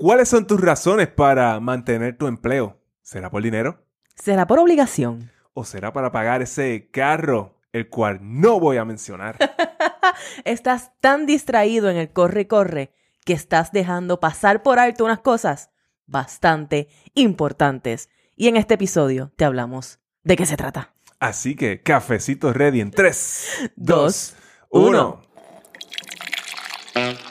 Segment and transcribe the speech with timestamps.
[0.00, 2.80] ¿Cuáles son tus razones para mantener tu empleo?
[3.02, 3.84] ¿Será por dinero?
[4.14, 5.30] ¿Será por obligación?
[5.52, 9.36] ¿O será para pagar ese carro, el cual no voy a mencionar?
[10.46, 12.94] Estás tan distraído en el corre-corre
[13.26, 15.68] que estás dejando pasar por alto unas cosas
[16.06, 18.08] bastante importantes.
[18.36, 20.94] Y en este episodio te hablamos de qué se trata.
[21.18, 24.34] Así que, cafecito ready en 3, Dos,
[24.70, 25.22] 2, uno.
[26.96, 27.29] 1.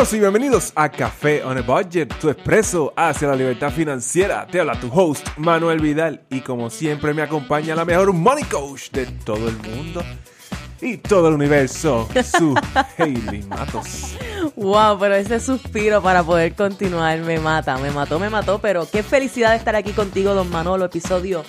[0.00, 4.46] Saludos y bienvenidos a Café on a Budget, tu expreso hacia la libertad financiera.
[4.46, 8.90] Te habla tu host, Manuel Vidal, y como siempre me acompaña la mejor money coach
[8.92, 10.02] de todo el mundo
[10.80, 12.58] y todo el universo, su
[12.96, 14.16] Hailey Matos.
[14.56, 19.02] Wow, pero ese suspiro para poder continuar me mata, me mató, me mató, pero qué
[19.02, 21.44] felicidad de estar aquí contigo, don Manolo, episodio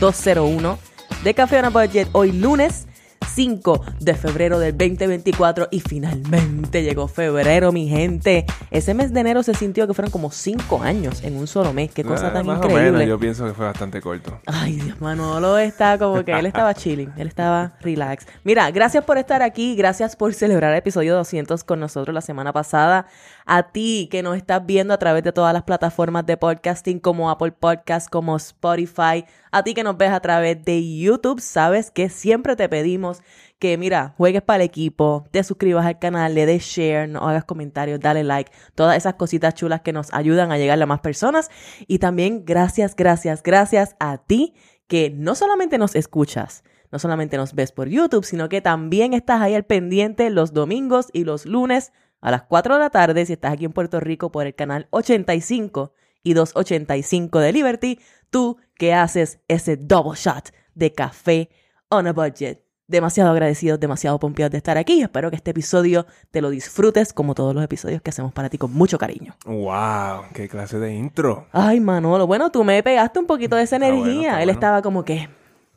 [0.00, 0.78] 201
[1.24, 2.88] de Café on a Budget, hoy lunes
[3.26, 8.46] 5 de febrero del 2024 y finalmente llegó febrero, mi gente.
[8.70, 11.90] Ese mes de enero se sintió que fueron como 5 años en un solo mes,
[11.92, 12.88] qué cosa tan más increíble.
[12.88, 14.40] o menos, yo pienso que fue bastante corto.
[14.46, 18.26] Ay, Dios, Manolo está como que él estaba chilling, él estaba relax.
[18.44, 22.52] Mira, gracias por estar aquí, gracias por celebrar el episodio 200 con nosotros la semana
[22.52, 23.06] pasada.
[23.48, 27.30] A ti que nos estás viendo a través de todas las plataformas de podcasting como
[27.30, 32.08] Apple Podcast, como Spotify, a ti que nos ves a través de YouTube, sabes que
[32.08, 33.22] siempre te pedimos
[33.60, 37.44] que, mira, juegues para el equipo, te suscribas al canal, le des share, no hagas
[37.44, 41.48] comentarios, dale like, todas esas cositas chulas que nos ayudan a llegar a más personas.
[41.86, 44.54] Y también gracias, gracias, gracias a ti
[44.88, 49.40] que no solamente nos escuchas, no solamente nos ves por YouTube, sino que también estás
[49.40, 53.32] ahí al pendiente los domingos y los lunes a las 4 de la tarde si
[53.34, 58.00] estás aquí en Puerto Rico por el canal 85 y 285 de Liberty,
[58.30, 61.48] tú que haces ese double shot de café
[61.88, 62.62] on a budget.
[62.88, 65.02] Demasiado agradecidos, demasiado pompeados de estar aquí.
[65.02, 68.58] Espero que este episodio te lo disfrutes como todos los episodios que hacemos para ti
[68.58, 69.34] con mucho cariño.
[69.44, 70.26] ¡Wow!
[70.32, 71.46] ¡Qué clase de intro!
[71.50, 74.04] Ay, Manolo, bueno, tú me pegaste un poquito de esa Está energía.
[74.04, 74.52] bueno, está Él bueno.
[74.52, 75.28] estaba como que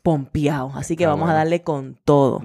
[0.03, 2.43] pompeado, así que Está vamos a darle con todo.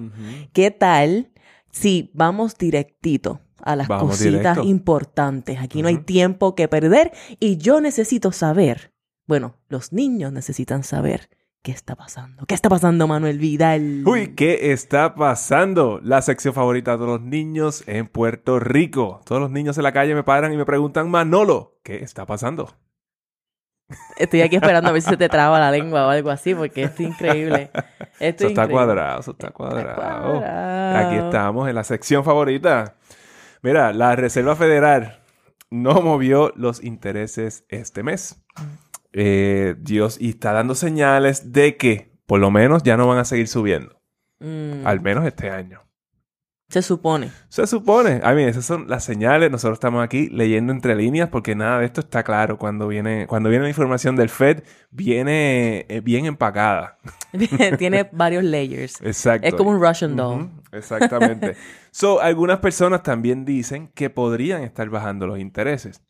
[0.51, 1.29] ¿Qué tal
[1.71, 4.63] si vamos directito a las Vamos cositas directo.
[4.63, 5.59] importantes?
[5.59, 8.93] Aquí no hay tiempo que perder y yo necesito saber,
[9.27, 11.29] bueno, los niños necesitan saber
[11.61, 12.45] qué está pasando.
[12.45, 14.03] ¿Qué está pasando, Manuel Vidal?
[14.05, 15.99] Uy, ¿qué está pasando?
[16.03, 19.19] La sección favorita de los niños en Puerto Rico.
[19.25, 22.69] Todos los niños en la calle me paran y me preguntan, Manolo, ¿qué está pasando?
[24.17, 26.83] Estoy aquí esperando a ver si se te traba la lengua o algo así, porque
[26.83, 27.69] esto es increíble.
[28.19, 28.73] Esto Eso es está increíble.
[28.73, 29.95] cuadrado, eso está cuadrado.
[29.95, 30.97] cuadrado.
[31.07, 32.95] Aquí estamos en la sección favorita.
[33.65, 35.23] Mira, la Reserva Federal
[35.71, 38.45] no movió los intereses este mes.
[39.11, 43.25] Eh, Dios, y está dando señales de que por lo menos ya no van a
[43.25, 43.99] seguir subiendo.
[44.39, 45.81] Mm, Al menos este año.
[46.67, 47.31] Se supone.
[47.47, 48.21] Se supone.
[48.23, 49.51] A mí, esas son las señales.
[49.51, 52.57] Nosotros estamos aquí leyendo entre líneas porque nada de esto está claro.
[52.57, 56.97] Cuando viene, cuando viene la información del Fed, viene eh, bien empacada.
[57.77, 58.99] Tiene varios layers.
[59.01, 59.47] Exacto.
[59.47, 60.49] Es como un Russian doll.
[60.71, 61.55] Exactamente.
[61.91, 66.01] so, algunas personas también dicen que podrían estar bajando los intereses.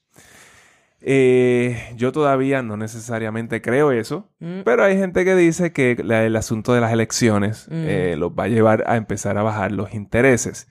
[1.07, 4.61] Eh, yo todavía no necesariamente creo eso, Mm.
[4.65, 7.73] pero hay gente que dice que la- el asunto de las elecciones Mm.
[7.87, 10.67] eh, los va a llevar a empezar a bajar los intereses.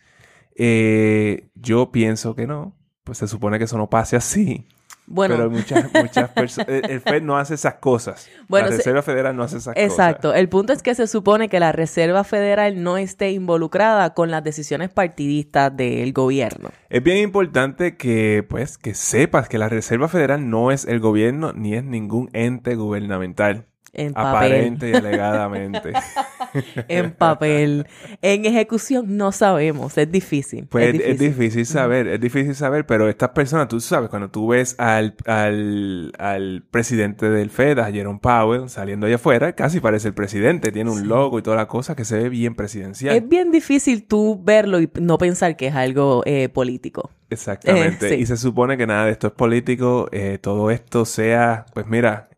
[0.56, 4.66] Eh, yo pienso que no, pues se supone que eso no pase así.
[5.06, 6.68] Bueno, Pero muchas, muchas personas...
[6.68, 8.28] El, el Fed no hace esas cosas.
[8.48, 9.90] Bueno, la se- Reserva Federal no hace esas cosas.
[9.90, 10.32] exacto.
[10.34, 14.42] El punto es que se supone que la Reserva Federal no esté involucrada con las
[14.42, 16.70] decisiones partidistas del gobierno.
[16.88, 21.52] Es bien importante que, pues, que sepas que la Reserva Federal no es el gobierno
[21.52, 23.66] ni es ningún ente gubernamental.
[23.94, 24.28] En papel.
[24.52, 25.92] Aparente y alegadamente.
[26.88, 27.86] en papel.
[28.22, 29.96] En ejecución no sabemos.
[29.98, 30.66] Es difícil.
[30.66, 34.48] Pues es es difícil, saber, es difícil saber, pero estas personas, tú sabes, cuando tú
[34.48, 40.08] ves al, al, al presidente del Fed, a Jerome Powell, saliendo allá afuera, casi parece
[40.08, 41.06] el presidente, tiene un Sí.
[41.06, 43.14] logo y toda la cosa que se ve bien presidencial.
[43.14, 47.10] Es bien difícil tú verlo y no pensar que es algo eh, político.
[47.30, 48.06] Exactamente.
[48.06, 48.14] Eh, sí.
[48.22, 52.28] Y se supone que nada de esto es político, eh, todo esto sea, pues mira,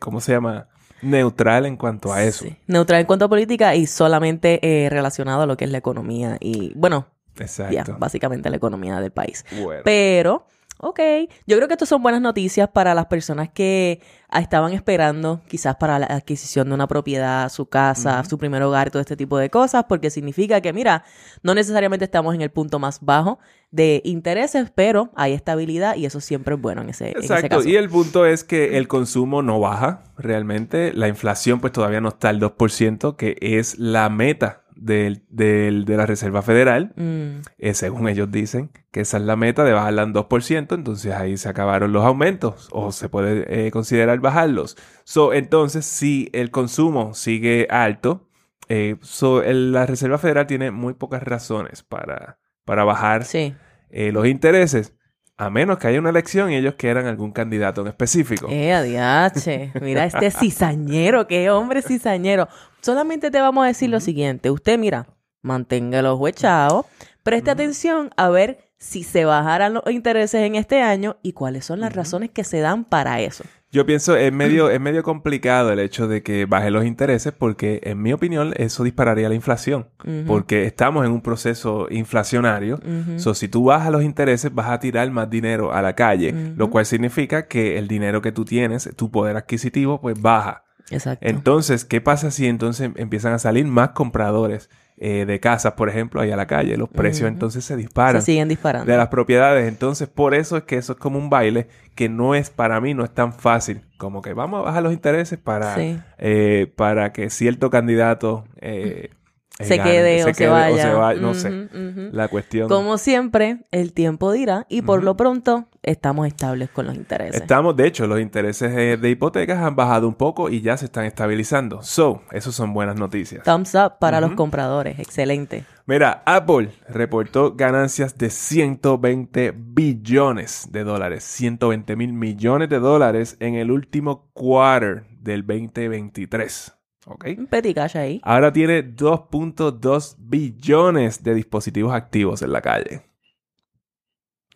[0.00, 0.68] ¿cómo se llama?
[1.02, 2.44] Neutral en cuanto a eso.
[2.44, 2.56] Sí.
[2.66, 6.38] Neutral en cuanto a política y solamente eh, relacionado a lo que es la economía
[6.40, 7.06] y, bueno,
[7.38, 7.96] Exacto.
[7.98, 9.44] básicamente la economía del país.
[9.62, 9.82] Bueno.
[9.84, 10.46] Pero
[10.78, 11.00] Ok,
[11.46, 15.76] yo creo que estas son buenas noticias para las personas que ah, estaban esperando quizás
[15.76, 19.48] para la adquisición de una propiedad, su casa, su primer hogar, todo este tipo de
[19.48, 21.04] cosas, porque significa que, mira,
[21.42, 23.38] no necesariamente estamos en el punto más bajo
[23.70, 27.56] de intereses, pero hay estabilidad y eso siempre es bueno en ese, en ese Exacto,
[27.56, 27.68] caso.
[27.68, 30.92] y el punto es que el consumo no baja realmente.
[30.92, 35.96] La inflación pues todavía no está al 2%, que es la meta del, del- de
[35.96, 36.92] la Reserva Federal.
[36.96, 41.12] Mm, Eh, según ellos dicen, que esa es la meta de bajarla en 2%, entonces
[41.14, 44.76] ahí se acabaron los aumentos o se puede eh, considerar bajarlos.
[45.04, 48.28] So, entonces, si el consumo sigue alto,
[48.68, 53.54] eh, so, el- la Reserva Federal tiene muy pocas razones para, para bajar sí.
[53.90, 54.94] los intereses,
[55.38, 58.48] a menos que haya una elección y ellos quieran algún candidato en específico.
[58.50, 59.72] Eh, adiache.
[59.80, 62.48] Mira este cizañero, qué hombre cizañero.
[62.80, 64.50] Solamente te vamos a decir lo siguiente.
[64.50, 65.06] Usted, mira,
[65.42, 66.86] mantenga los huechados,
[67.22, 71.80] preste atención a ver si se bajaran los intereses en este año y cuáles son
[71.80, 73.44] las razones que se dan para eso.
[73.76, 77.82] Yo pienso es medio, es medio complicado el hecho de que bajen los intereses porque,
[77.84, 79.88] en mi opinión, eso dispararía la inflación.
[80.26, 82.80] Porque estamos en un proceso inflacionario.
[83.16, 86.54] So, si tú bajas los intereses, vas a tirar más dinero a la calle.
[86.56, 90.64] Lo cual significa que el dinero que tú tienes, tu poder adquisitivo, pues baja.
[90.88, 91.28] Exacto.
[91.28, 96.20] Entonces, ¿qué pasa si entonces empiezan a salir más compradores eh, de casas, por ejemplo,
[96.20, 96.76] ahí a la calle?
[96.76, 98.90] Los precios entonces se disparan se siguen disparando.
[98.90, 99.68] de las propiedades.
[99.68, 102.94] Entonces, por eso es que eso es como un baile que no es para mí,
[102.94, 103.82] no es tan fácil.
[103.98, 105.98] Como que vamos a bajar los intereses para, Sí.
[106.18, 109.10] eh, para que cierto candidato eh, eh,
[109.58, 110.94] se gane, quede o se quede vaya.
[110.94, 111.68] vaya, no sé.
[112.12, 112.68] La cuestión.
[112.68, 117.40] Como siempre, el tiempo dirá y por lo pronto estamos estables con los intereses.
[117.40, 120.86] Estamos, de hecho, los intereses eh, de hipotecas han bajado un poco y ya se
[120.86, 121.82] están estabilizando.
[121.82, 123.44] So, eso son buenas noticias.
[123.44, 124.98] Thumbs up para los compradores.
[124.98, 125.64] Excelente.
[125.86, 133.54] Mira, Apple reportó ganancias de 120 billones de dólares, 120 mil millones de dólares en
[133.54, 136.75] el último quarter del 2023.
[137.06, 137.24] ¿Ok?
[137.38, 138.20] Un petty cash ahí.
[138.24, 143.02] Ahora tiene 2.2 billones de dispositivos activos en la calle.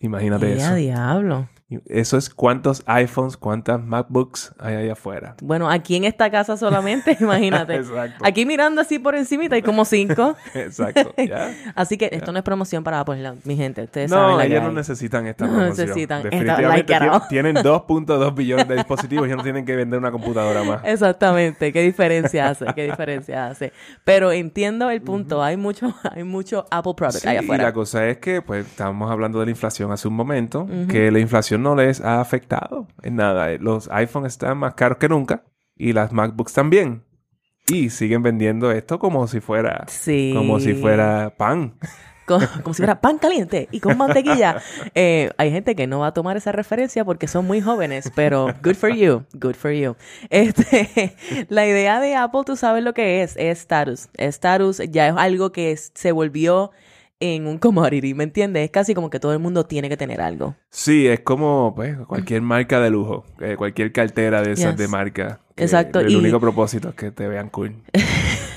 [0.01, 0.75] Imagínate ¡Eh, a eso.
[0.75, 1.49] diablo!
[1.87, 5.37] Eso es cuántos iPhones, cuántas MacBooks hay ahí afuera.
[5.41, 7.77] Bueno, aquí en esta casa solamente, imagínate.
[7.77, 8.25] Exacto.
[8.25, 10.35] Aquí mirando así por encimita hay como cinco.
[10.55, 11.15] Exacto.
[11.77, 13.83] Así que esto no es promoción para Apple, la- mi gente.
[13.85, 14.75] Ustedes saben No, la que ellos no hay.
[14.75, 15.87] necesitan esta No promoción.
[15.87, 17.27] necesitan esta- Definitivamente like, tien- carajo.
[17.29, 20.81] tienen 2.2 billones de dispositivos y ya no tienen que vender una computadora más.
[20.85, 23.73] Exactamente, qué diferencia hace, qué diferencia hace.
[24.05, 27.65] Pero entiendo el punto, hay mucho, hay mucho Apple product Sí, y afuera.
[27.65, 31.19] la cosa es que, pues, estábamos hablando de la inflación hace un momento, que la
[31.21, 33.49] inflación no les ha afectado en nada.
[33.59, 35.45] Los iPhones están más caros que nunca
[35.77, 37.05] y las MacBooks también.
[37.69, 40.33] Y siguen vendiendo esto como si fuera, Sí.
[40.35, 41.75] como si fuera pan.
[42.63, 44.63] Como si fuera pan caliente y con mantequilla.
[44.95, 48.55] Eh, hay gente que no va a tomar esa referencia porque son muy jóvenes, pero
[48.63, 49.97] good for you, good for you.
[50.31, 51.17] Este,
[51.49, 54.11] la idea de Apple, tú sabes lo que es, es status.
[54.15, 56.71] Status ya es algo que se volvió
[57.21, 58.65] en un commodity, ¿me entiendes?
[58.65, 60.57] Es casi como que todo el mundo tiene que tener algo.
[60.71, 64.79] Sí, es como pues, cualquier marca de lujo, eh, cualquier cartera de esas Yes.
[64.79, 65.41] de marca.
[65.55, 67.75] que Exacto, El y- único propósito es que te vean cool.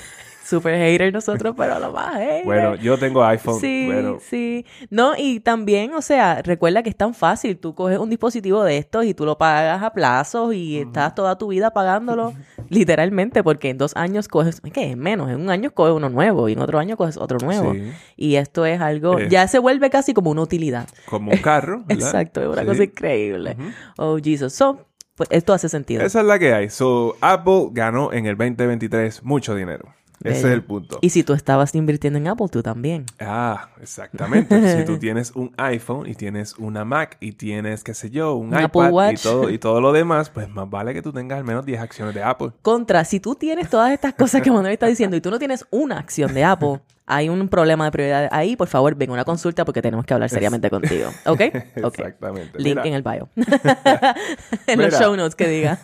[0.43, 2.43] Super hater nosotros, pero lo más hater.
[2.45, 3.89] Bueno, yo tengo iPhone, Sí,
[4.29, 4.65] sí.
[4.89, 7.57] No, y también, o sea, recuerda que es tan fácil.
[7.57, 11.37] Tú coges un dispositivo de estos y tú lo pagas a plazos y estás toda
[11.37, 12.33] tu vida pagándolo,
[12.69, 14.91] literalmente, porque en dos años coges, ¿qué?
[14.91, 17.73] En menos, en un año coges uno nuevo y en otro año coges otro nuevo.
[17.73, 17.91] Sí.
[18.17, 20.87] Y esto es algo, Es- ya se vuelve casi como una utilidad.
[21.05, 21.83] como un carro.
[21.87, 22.05] ¿verdad?
[22.07, 22.67] Exacto, es una Sí.
[22.67, 23.55] cosa increíble.
[23.97, 24.53] Oh, Jesus.
[24.53, 24.85] So,
[25.15, 26.03] pues esto hace sentido.
[26.03, 26.69] Esa es la que hay.
[26.69, 29.93] So, Apple ganó en el 2023 mucho dinero.
[30.23, 30.99] Ese es el punto.
[31.01, 33.05] Y si tú estabas invirtiendo en Apple, tú también.
[33.19, 34.77] Ah, exactamente.
[34.77, 38.48] si tú tienes un iPhone y tienes una Mac y tienes, qué sé yo, un,
[38.48, 39.24] Un Apple iPad y Watch.
[39.24, 42.13] todo, y todo lo demás, pues más vale que tú tengas al menos 10 acciones
[42.15, 42.51] de Apple.
[42.62, 45.65] Contra, si tú tienes todas estas cosas que Manuel está diciendo y tú no tienes
[45.71, 49.25] una acción de Apple, hay un problema de prioridad ahí, por favor, ven a una
[49.25, 51.09] consulta porque tenemos que hablar seriamente contigo.
[51.25, 51.41] ¿Ok?
[51.75, 52.57] Exactamente.
[52.57, 53.29] Link Mira, en el bio.
[54.67, 55.79] en los show notes que diga.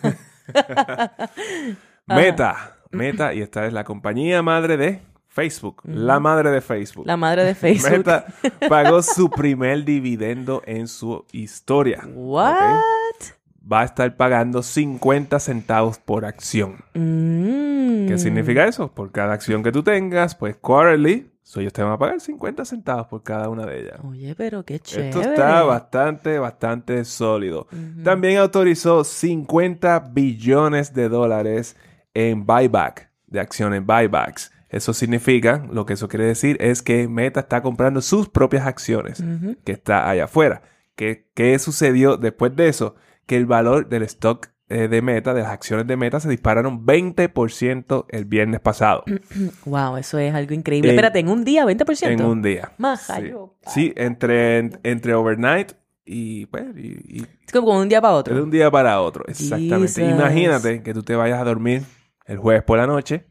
[2.06, 2.79] Meta.
[2.90, 5.82] Meta, y esta es la compañía madre de Facebook.
[5.84, 7.06] La madre de Facebook.
[7.06, 7.90] La madre de Facebook.
[7.90, 8.26] Meta
[8.68, 12.02] pagó su primer dividendo en su historia.
[12.12, 12.80] What?
[13.72, 16.76] Va a estar pagando 50 centavos por acción.
[16.94, 18.08] Mm.
[18.08, 18.90] ¿Qué significa eso?
[18.92, 22.64] Por cada acción que tú tengas, pues quarterly, so ellos te van a pagar 50
[22.64, 24.00] centavos por cada una de ellas.
[24.02, 25.10] Oye, pero qué chévere.
[25.10, 27.68] Esto está bastante, bastante sólido.
[28.02, 31.76] También autorizó 50 billones de dólares
[32.14, 34.52] en buyback, de acciones buybacks.
[34.68, 39.22] Eso significa, lo que eso quiere decir es que Meta está comprando sus propias acciones
[39.64, 40.62] que está allá afuera.
[40.94, 42.94] ¿qué, qué sucedió después de eso?
[43.26, 46.84] Que el valor del stock eh, de Meta, de las acciones de Meta, se dispararon
[46.86, 49.02] 20% el viernes pasado.
[49.64, 50.90] Wow, eso es algo increíble.
[50.90, 52.06] En- Espérate, ¿en un día 20%?
[52.08, 52.72] En un día.
[52.78, 53.32] Más Sí,
[53.66, 55.72] Sí, entre, entre overnight
[56.04, 58.34] y, pues, y- y Es como un día para otro.
[58.34, 59.24] de un día para otro.
[59.26, 59.88] Exactamente.
[59.88, 59.98] Jesus.
[59.98, 61.82] Imagínate que tú te vayas a dormir
[62.30, 63.24] el jueves por la noche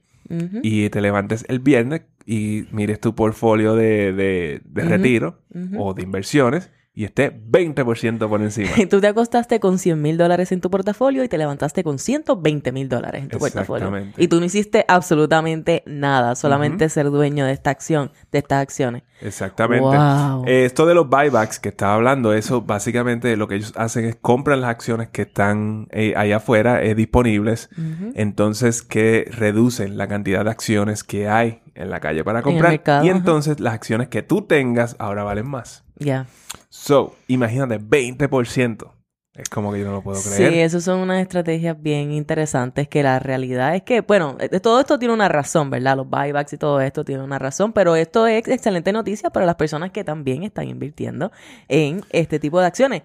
[0.62, 5.40] y te levantes el viernes y mires tu portfolio de, de- de retiro
[5.78, 8.72] o de inversiones y esté 20% por encima.
[8.90, 12.74] Tú te acostaste con 100 mil dólares en tu portafolio y te levantaste con 120
[12.74, 13.88] mil dólares en tu portafolio.
[13.88, 14.22] Exactamente.
[14.22, 19.04] Y tú no hiciste absolutamente nada, solamente ser dueño de esta acción, de estas acciones.
[19.22, 19.86] Exactamente.
[19.86, 20.44] Wow.
[20.46, 24.18] Eh, esto de los buybacks que estaba hablando, eso básicamente lo que ellos hacen es
[24.18, 27.70] compran las acciones que están eh, allá afuera eh, disponibles,
[28.14, 33.06] entonces que reducen la cantidad de acciones que hay en la calle para comprar mercado,
[33.06, 35.86] y entonces las acciones que tú tengas ahora valen más.
[35.98, 36.28] Ya.
[36.70, 38.94] So, imagínate, 20%.
[39.36, 40.52] Es como que yo no lo puedo creer.
[40.52, 44.80] Sí, esas son unas estrategias bien interesantes que la realidad es que, bueno, eh, todo
[44.82, 45.96] esto tiene una razón, ¿verdad?
[45.96, 49.56] Los buybacks y todo esto tiene una razón, pero esto es excelente noticia para las
[49.56, 51.32] personas que también están invirtiendo
[51.70, 53.04] en este tipo de acciones.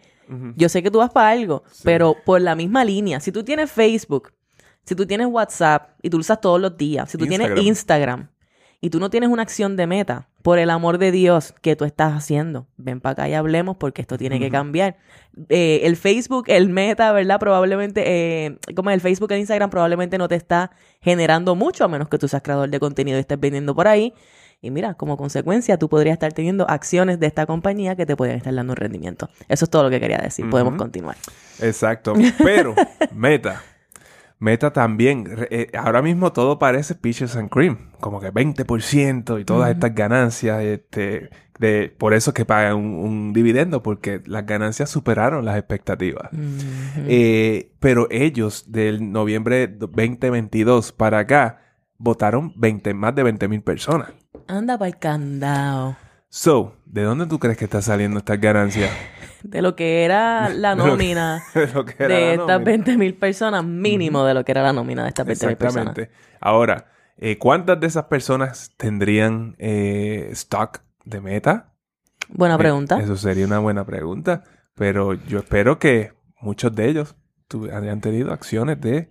[0.57, 3.71] Yo sé que tú vas para algo, pero por la misma línea, si tú tienes
[3.71, 4.33] Facebook,
[4.85, 8.29] si tú tienes WhatsApp y tú lo usas todos los días, si tú tienes Instagram.
[8.85, 11.87] Y tú no tienes una acción de meta, por el amor de Dios, ¿qué tú
[11.87, 12.67] estás haciendo?
[12.77, 14.99] Ven para acá y hablemos porque esto tiene que cambiar.
[15.49, 17.41] Eh, el Facebook, el meta, ¿verdad?
[17.41, 22.11] Probablemente, eh, como el Facebook, el Instagram, probablemente no te está generando mucho, a menos
[22.11, 24.13] que tú seas creador de contenido y estés vendiendo por ahí.
[24.61, 28.37] Y mira, como consecuencia, tú podrías estar teniendo acciones de esta compañía que te pueden
[28.37, 29.31] estar dando un rendimiento.
[29.49, 30.51] Eso es todo lo que quería decir.
[30.51, 31.17] Podemos continuar.
[31.59, 32.13] Exacto.
[32.45, 32.75] Pero,
[33.15, 33.63] Meta.
[34.39, 35.27] Meta también.
[35.51, 37.91] eh, ahora mismo todo parece peaches and cream.
[38.01, 40.63] Como que 20% y todas estas ganancias.
[40.63, 43.83] Este, de, por eso es que pagan un, un dividendo.
[43.83, 46.31] Porque las ganancias superaron las expectativas.
[47.07, 51.61] Eh, pero ellos, del noviembre 2022 para acá,
[51.99, 54.13] votaron 20, más de 20 mil personas.
[54.47, 55.97] Anda para el candado.
[56.29, 58.91] So, ¿de dónde tú crees que está saliendo estas ganancias?
[59.47, 62.47] De lo que era la De lo que- nómina De lo que de la estas
[62.47, 62.59] nómina.
[62.65, 65.89] 20 mil personas, mínimo de lo que era la nómina de estas 20 mil personas.
[65.89, 66.15] Exactamente.
[66.41, 66.87] Ahora,
[67.19, 71.75] eh, ¿cuántas de esas personas tendrían eh, stock de meta?
[72.29, 72.99] Buena Eh, pregunta.
[73.01, 74.45] eso sería una buena pregunta.
[74.75, 77.15] Pero yo espero que muchos de ellos
[77.73, 79.09] hayan tenido acciones de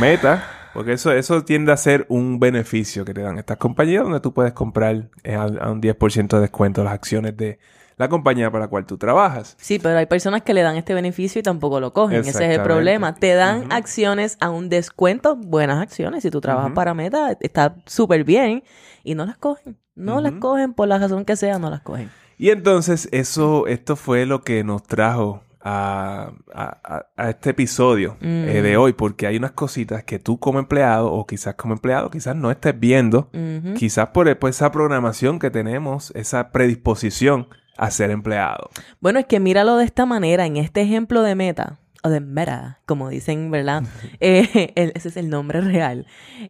[0.00, 0.42] meta.
[0.72, 4.32] Porque eso, eso tiende a ser un beneficio que te dan estas compañías donde tú
[4.32, 7.58] puedes comprar eh, a, a un 10% de descuento las acciones de
[7.96, 9.56] la compañía para la cual tú trabajas.
[9.60, 12.20] Sí, pero hay personas que le dan este beneficio y tampoco lo cogen.
[12.20, 13.14] Ese es el problema.
[13.14, 16.22] Te dan acciones a un descuento, buenas acciones.
[16.22, 18.64] Si tú trabajas para Meta, está súper bien.
[19.04, 19.76] Y no las cogen.
[19.94, 22.10] No las cogen por la razón que sea, no las cogen.
[22.38, 28.24] Y entonces eso, esto fue lo que nos trajo a, a- este episodio Mm.
[28.48, 32.10] eh, de hoy, porque hay unas cositas que tú como empleado o quizás como empleado
[32.10, 33.30] quizás no estés viendo,
[33.76, 38.70] quizás por, por esa programación que tenemos, esa predisposición a ser empleado.
[39.00, 42.80] Bueno, es que míralo de esta manera, en este ejemplo de Meta, o de Meta,
[42.86, 43.82] como dicen, ¿verdad?
[44.20, 46.06] Eh, ese es el nombre real.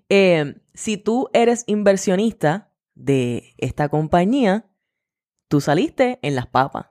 [0.09, 4.67] Eh, si tú eres inversionista de esta compañía,
[5.49, 6.87] tú saliste en las papas.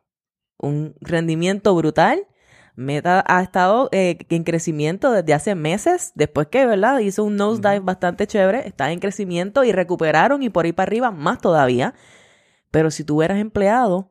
[0.58, 2.28] Un rendimiento brutal.
[2.76, 7.00] Meta ha estado eh, en crecimiento desde hace meses, después que, ¿verdad?
[7.00, 7.86] Hizo un nosedive Ujú.
[7.86, 11.94] bastante chévere, está en crecimiento y recuperaron y por ahí para arriba más todavía.
[12.72, 14.11] Pero si tú eras empleado,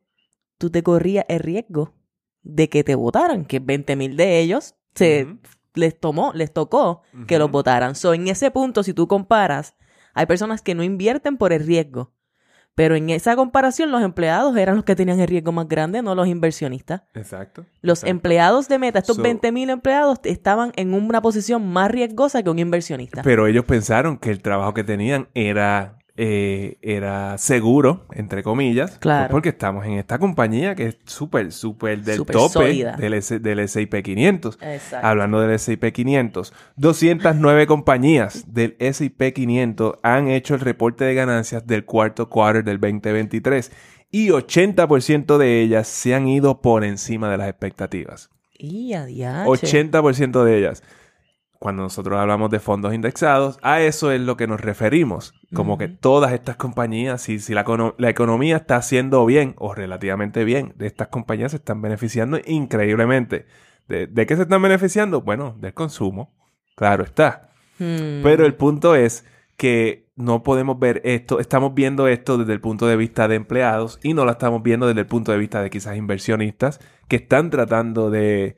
[0.61, 1.95] tú te corrías el riesgo
[2.43, 5.27] de que te votaran, que 20 mil de ellos se
[5.75, 7.95] les tomó, les tocó que los votaran.
[7.95, 9.75] So, en ese punto, si tú comparas,
[10.13, 12.13] hay personas que no invierten por el riesgo.
[12.75, 16.15] Pero en esa comparación, los empleados eran los que tenían el riesgo más grande, no
[16.15, 17.03] los inversionistas.
[17.15, 17.65] Exacto.
[17.81, 18.11] Los exacto.
[18.11, 22.51] empleados de Meta, estos So- 20 mil empleados, estaban en una posición más riesgosa que
[22.51, 23.23] un inversionista.
[23.23, 28.99] Pero ellos pensaron que el trabajo que tenían era, eh, era seguro, entre comillas.
[28.99, 29.23] Claro.
[29.29, 32.97] pues Porque estamos en esta compañía que es súper, súper del Súper tope sólida.
[32.99, 34.59] del, S- del S&P 500.
[34.61, 35.07] Exacto.
[35.07, 41.67] Hablando del S&P 500, 209 compañías del S&P 500 han hecho el reporte de ganancias
[41.67, 43.73] del cuarto quarter del 2023
[44.11, 48.29] y 80% de ellas se han ido por encima de las expectativas.
[48.59, 49.49] Y a diache.
[49.49, 50.83] 80% de ellas.
[51.61, 55.35] Cuando nosotros hablamos de fondos indexados, a eso es lo que nos referimos.
[55.55, 59.75] Como que todas estas compañías, si, si la, econo- la economía está haciendo bien o
[59.75, 63.45] relativamente bien, de estas compañías se están beneficiando increíblemente.
[63.89, 65.21] ¿De, de qué se están beneficiando?
[65.21, 66.33] Bueno, del consumo.
[66.77, 67.51] Claro está.
[67.79, 68.23] Hmm.
[68.23, 69.27] Pero el punto es
[69.59, 73.99] que no podemos ver esto, estamos viendo esto desde el punto de vista de empleados
[74.03, 77.51] y no lo estamos viendo desde el punto de vista de quizás inversionistas que están
[77.51, 78.57] tratando de,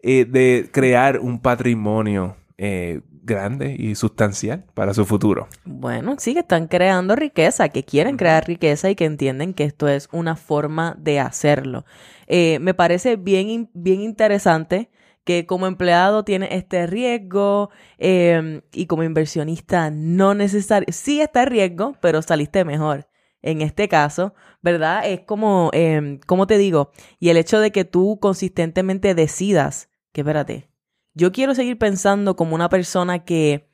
[0.00, 5.48] eh, de crear un patrimonio eh, grande y sustancial para su futuro.
[5.64, 9.88] Bueno, sí, que están creando riqueza, que quieren crear riqueza y que entienden que esto
[9.88, 11.84] es una forma de hacerlo.
[12.26, 14.90] Eh, me parece bien, bien interesante
[15.24, 21.96] que como empleado tiene este riesgo y como inversionista no necesario, sí está el riesgo,
[22.00, 23.06] pero saliste mejor.
[23.42, 25.02] En este caso, ¿verdad?
[25.06, 26.90] Es como, eh, ¿cómo te digo?
[27.20, 30.68] Y el hecho de que tú consistentemente decidas que, espérate,
[31.14, 33.68] yo quiero seguir pensando como una persona que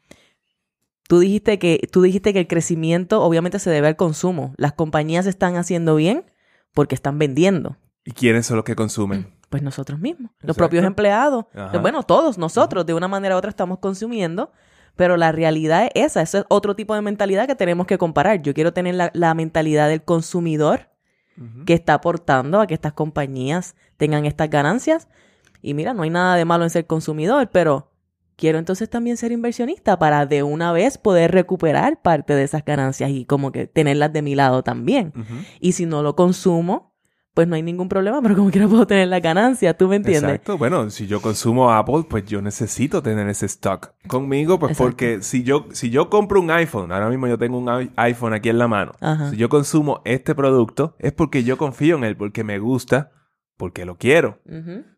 [1.09, 4.55] tú dijiste que tú dijiste que el crecimiento obviamente se debe al consumo.
[4.57, 6.25] Las compañías están haciendo bien
[6.73, 7.77] porque están vendiendo.
[8.05, 9.33] ¿Y quiénes son los que consumen?
[9.49, 11.45] Pues nosotros mismos, los propios empleados.
[11.81, 14.51] Bueno, todos nosotros, de una manera u otra, estamos consumiendo,
[14.97, 16.23] pero la realidad es esa.
[16.23, 18.43] Ese es otro tipo de mentalidad que tenemos que comparar.
[18.43, 20.91] Yo quiero tener la, mentalidad del consumidor
[21.67, 25.09] que está aportando a que estas compañías tengan estas ganancias.
[25.63, 27.91] Y mira, no hay nada de malo en ser consumidor, pero
[28.37, 33.11] quiero entonces también ser inversionista para de una vez poder recuperar parte de esas ganancias
[33.11, 35.13] y como que tenerlas de mi lado también.
[35.61, 36.94] Y si no lo consumo,
[37.35, 40.23] pues no hay ningún problema, pero como quiera puedo tener la ganancia, ¿tú me entiendes?
[40.23, 40.57] Exacto.
[40.57, 45.43] Bueno, si yo consumo Apple, pues yo necesito tener ese stock conmigo, pues porque si
[45.43, 48.69] yo, si yo compro un iPhone, ahora mismo yo tengo un iPhone aquí en la
[48.69, 48.93] mano,
[49.31, 53.11] si yo consumo este producto, es porque yo confío en él, porque me gusta,
[53.57, 54.39] porque lo quiero.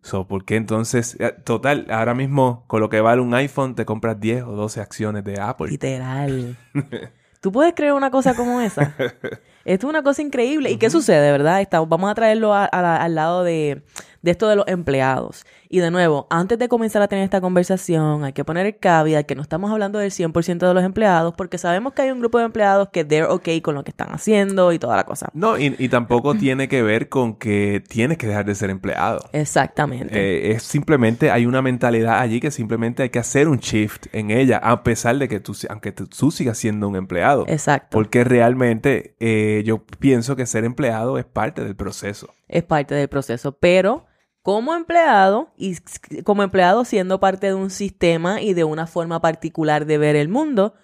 [0.02, 4.20] so, porque entonces, eh, total, ahora mismo con lo que vale un iPhone te compras
[4.20, 5.68] 10 o 12 acciones de Apple.
[5.68, 6.58] Literal.
[7.40, 8.94] ¿Tú puedes creer una cosa como esa?
[9.66, 10.70] Esto es una cosa increíble.
[10.70, 11.66] ¿Y qué sucede, verdad?
[11.88, 13.82] vamos a traerlo al lado de,
[14.22, 15.44] de esto de los empleados.
[15.68, 19.26] Y de nuevo, antes de comenzar a tener esta conversación, hay que poner el caveat
[19.26, 22.38] que no estamos hablando del 100% de los empleados, porque sabemos que hay un grupo
[22.38, 25.28] de empleados que they're okay con lo que están haciendo y toda la cosa.
[25.34, 29.28] No, y, tampoco tiene que ver con que tienes que dejar de ser empleado.
[29.32, 30.14] Exactamente.
[30.14, 34.30] Eh, es simplemente, hay una mentalidad allí que simplemente hay que hacer un shift en
[34.30, 37.44] ella, a pesar de que tú, aunque tú sigas siendo un empleado.
[37.48, 37.96] Exacto.
[37.96, 42.28] Porque realmente eh, yo pienso que ser empleado es parte del proceso.
[42.48, 44.06] Es parte del proceso, pero
[44.46, 45.74] como empleado y
[46.22, 50.28] como empleado siendo parte de un sistema y de una forma particular de ver el
[50.28, 50.74] mundo,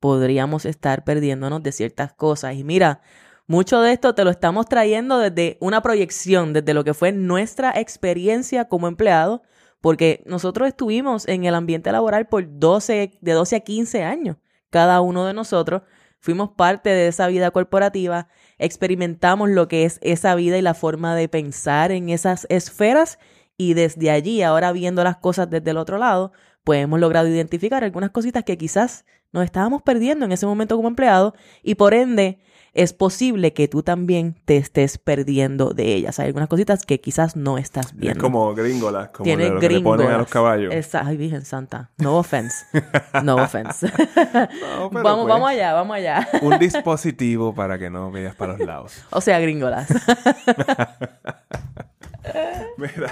[0.00, 2.56] podríamos estar perdiéndonos de ciertas cosas.
[2.56, 3.02] Y mira,
[3.46, 7.70] mucho de esto te lo estamos trayendo desde una proyección, desde lo que fue nuestra
[7.78, 9.42] experiencia como empleado,
[9.80, 14.36] porque nosotros estuvimos en el ambiente laboral por 12, de 12 a 15 años,
[14.68, 15.82] cada uno de nosotros,
[16.20, 21.14] fuimos parte de esa vida corporativa, experimentamos lo que es esa vida y la forma
[21.14, 23.18] de pensar en esas esferas
[23.56, 26.32] y desde allí, ahora viendo las cosas desde el otro lado,
[26.64, 30.88] pues hemos logrado identificar algunas cositas que quizás nos estábamos perdiendo en ese momento como
[30.88, 32.40] empleado y por ende
[32.76, 36.20] es posible que tú también te estés perdiendo de ellas.
[36.20, 38.18] Hay algunas cositas que quizás no estás viendo.
[38.18, 40.74] Es como gringolas, como lo que le ponen a los caballos.
[40.74, 41.90] Esa, ay, Virgen Santa.
[41.96, 42.66] No offense.
[43.22, 43.90] No offense.
[44.32, 46.28] vamos, pues, vamos allá, vamos allá.
[46.42, 48.92] Un dispositivo para que no veas para los lados.
[49.10, 49.88] O sea, gringolas.
[52.76, 53.10] Mira.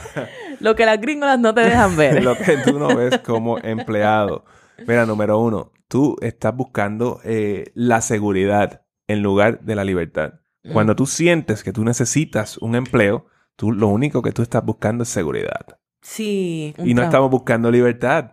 [0.60, 2.22] Lo que las gringolas no te dejan ver.
[2.22, 4.44] lo que tú no ves como empleado.
[4.86, 10.40] Mira, número uno, tú estás buscando eh, la seguridad en lugar de la libertad.
[10.72, 15.02] Cuando tú sientes que tú necesitas un empleo, tú lo único que tú estás buscando
[15.02, 15.78] es seguridad.
[16.00, 16.74] Sí.
[16.78, 18.32] Y no estamos buscando libertad.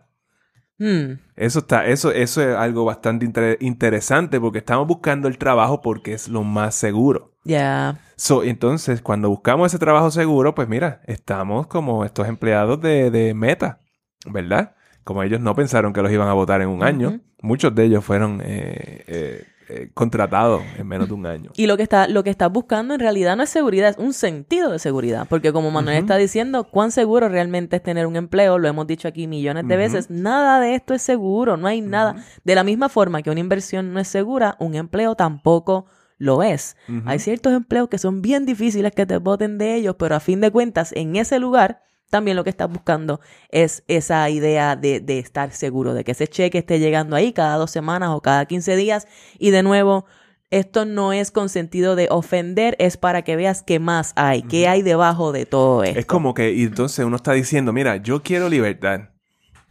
[0.77, 1.19] Hmm.
[1.35, 6.27] Eso está, eso, eso es algo bastante interesante porque estamos buscando el trabajo porque es
[6.27, 7.33] lo más seguro.
[7.43, 7.99] Ya.
[8.15, 13.33] So, entonces, cuando buscamos ese trabajo seguro, pues mira, estamos como estos empleados de, de
[13.33, 13.81] Meta,
[14.25, 14.75] ¿verdad?
[15.03, 18.03] Como ellos no pensaron que los iban a votar en un año, muchos de ellos
[18.03, 21.51] fueron eh, eh, eh, contratado en menos de un año.
[21.55, 24.11] Y lo que está, lo que estás buscando en realidad no es seguridad, es un
[24.11, 25.27] sentido de seguridad.
[25.29, 29.07] Porque como Manuel está diciendo, cuán seguro realmente es tener un empleo, lo hemos dicho
[29.07, 32.17] aquí millones de veces, nada de esto es seguro, no hay nada.
[32.43, 35.85] De la misma forma que una inversión no es segura, un empleo tampoco
[36.17, 36.75] lo es.
[37.05, 40.41] Hay ciertos empleos que son bien difíciles que te voten de ellos, pero a fin
[40.41, 45.51] de cuentas, en ese lugar también lo que estás buscando es esa idea de, estar
[45.51, 49.07] seguro de que ese cheque esté llegando ahí cada dos semanas o cada 15 días.
[49.39, 50.05] Y de nuevo,
[50.51, 54.67] esto no es con sentido de ofender, es para que veas qué más hay, qué
[54.67, 55.99] hay debajo de todo esto.
[55.99, 59.10] Es como que, y entonces uno está diciendo, mira, yo quiero libertad,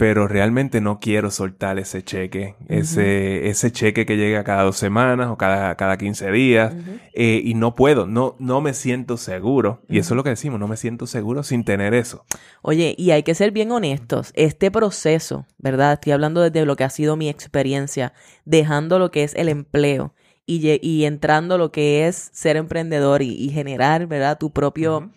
[0.01, 5.29] pero realmente no quiero soltar ese cheque, ese, ese cheque que llega cada dos semanas
[5.29, 6.73] o cada, cada 15 días,
[7.13, 10.59] eh, y no puedo, no, no me siento seguro, y eso es lo que decimos,
[10.59, 12.25] no me siento seguro sin tener eso.
[12.63, 15.93] Oye, y hay que ser bien honestos, este proceso, ¿verdad?
[15.93, 18.15] Estoy hablando desde lo que ha sido mi experiencia,
[18.47, 20.15] dejando lo que es el empleo
[20.47, 24.39] y, y entrando lo que es ser emprendedor y, generar, ¿verdad?
[24.39, 25.11] Tu propio...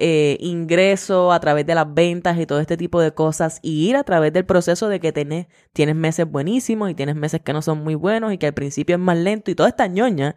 [0.00, 3.96] Eh, ingreso a través de las ventas y todo este tipo de cosas y ir
[3.96, 7.62] a través del proceso de que tenés, tienes meses buenísimos y tienes meses que no
[7.62, 10.36] son muy buenos y que al principio es más lento y toda esta ñoña.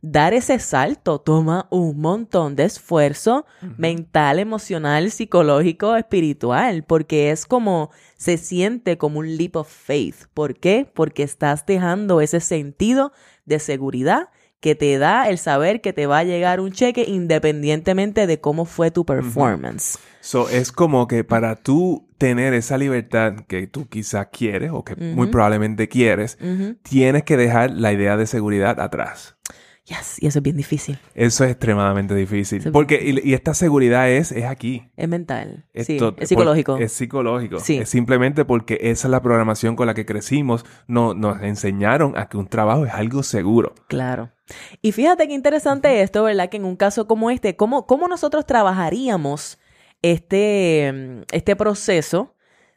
[0.00, 3.44] Dar ese salto toma un montón de esfuerzo
[3.76, 10.28] mental, emocional, psicológico, espiritual, porque es como se siente como un leap of faith.
[10.32, 10.90] ¿Por qué?
[10.94, 13.12] Porque estás dejando ese sentido
[13.44, 14.28] de seguridad
[14.64, 18.64] que te da el saber que te va a llegar un cheque independientemente de cómo
[18.64, 19.98] fue tu performance.
[20.22, 24.96] So, es como que para tú tener esa libertad que tú quizás quieres o que
[24.96, 26.38] muy probablemente quieres,
[26.82, 29.36] tienes que dejar la idea de seguridad atrás.
[29.86, 30.98] Yes, y eso es bien difícil.
[31.14, 32.72] Eso es extremadamente difícil.
[32.72, 34.90] Porque, y, esta seguridad es, es aquí.
[34.96, 35.66] Es mental.
[35.74, 36.78] Es, sí, es psicológico.
[36.78, 37.60] Es psicológico.
[37.60, 37.76] Sí.
[37.76, 40.64] Es simplemente porque esa es la programación con la que crecimos.
[40.86, 43.74] No, nos enseñaron a que un trabajo es algo seguro.
[43.88, 44.32] Claro.
[44.80, 46.48] Y fíjate qué interesante esto, ¿verdad?
[46.48, 49.58] Que en un caso como este, ¿cómo, cómo nosotros trabajaríamos
[50.00, 52.34] este, este proceso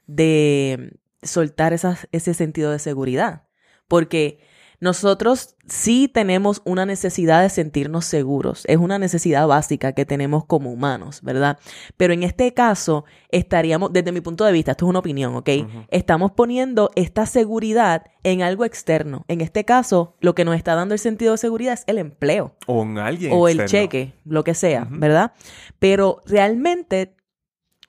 [0.08, 3.44] de soltar ese sentido de seguridad?
[3.88, 4.40] Porque
[4.80, 8.64] nosotros sí tenemos una necesidad de sentirnos seguros.
[8.68, 11.58] Es una necesidad básica que tenemos como humanos, ¿verdad?
[11.98, 15.50] Pero en este caso estaríamos, desde mi punto de vista, esto es una opinión, ¿ok?
[15.90, 19.26] Estamos poniendo esta seguridad en algo externo.
[19.28, 22.56] En este caso, lo que nos está dando el sentido de seguridad es el empleo.
[22.68, 23.32] O en alguien.
[23.34, 25.32] O el cheque, lo que sea, ¿verdad?
[25.80, 27.16] Pero realmente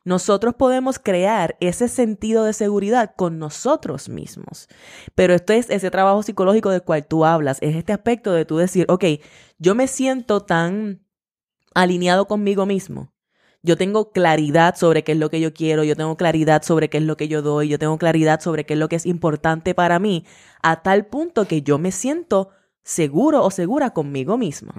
[0.09, 4.67] nosotros podemos crear ese sentido de seguridad con nosotros mismos.
[5.15, 8.57] Pero esto es ese trabajo psicológico del cual tú hablas, es este aspecto de tú
[8.57, 9.05] decir, ok,
[9.59, 11.05] yo me siento tan
[11.75, 13.13] alineado conmigo mismo.
[13.63, 16.97] Yo tengo claridad sobre qué es lo que yo quiero, yo tengo claridad sobre qué
[16.97, 19.75] es lo que yo doy, yo tengo claridad sobre qué es lo que es importante
[19.75, 20.25] para mí,
[20.63, 22.49] a tal punto que yo me siento
[22.83, 24.73] seguro o segura conmigo mismo.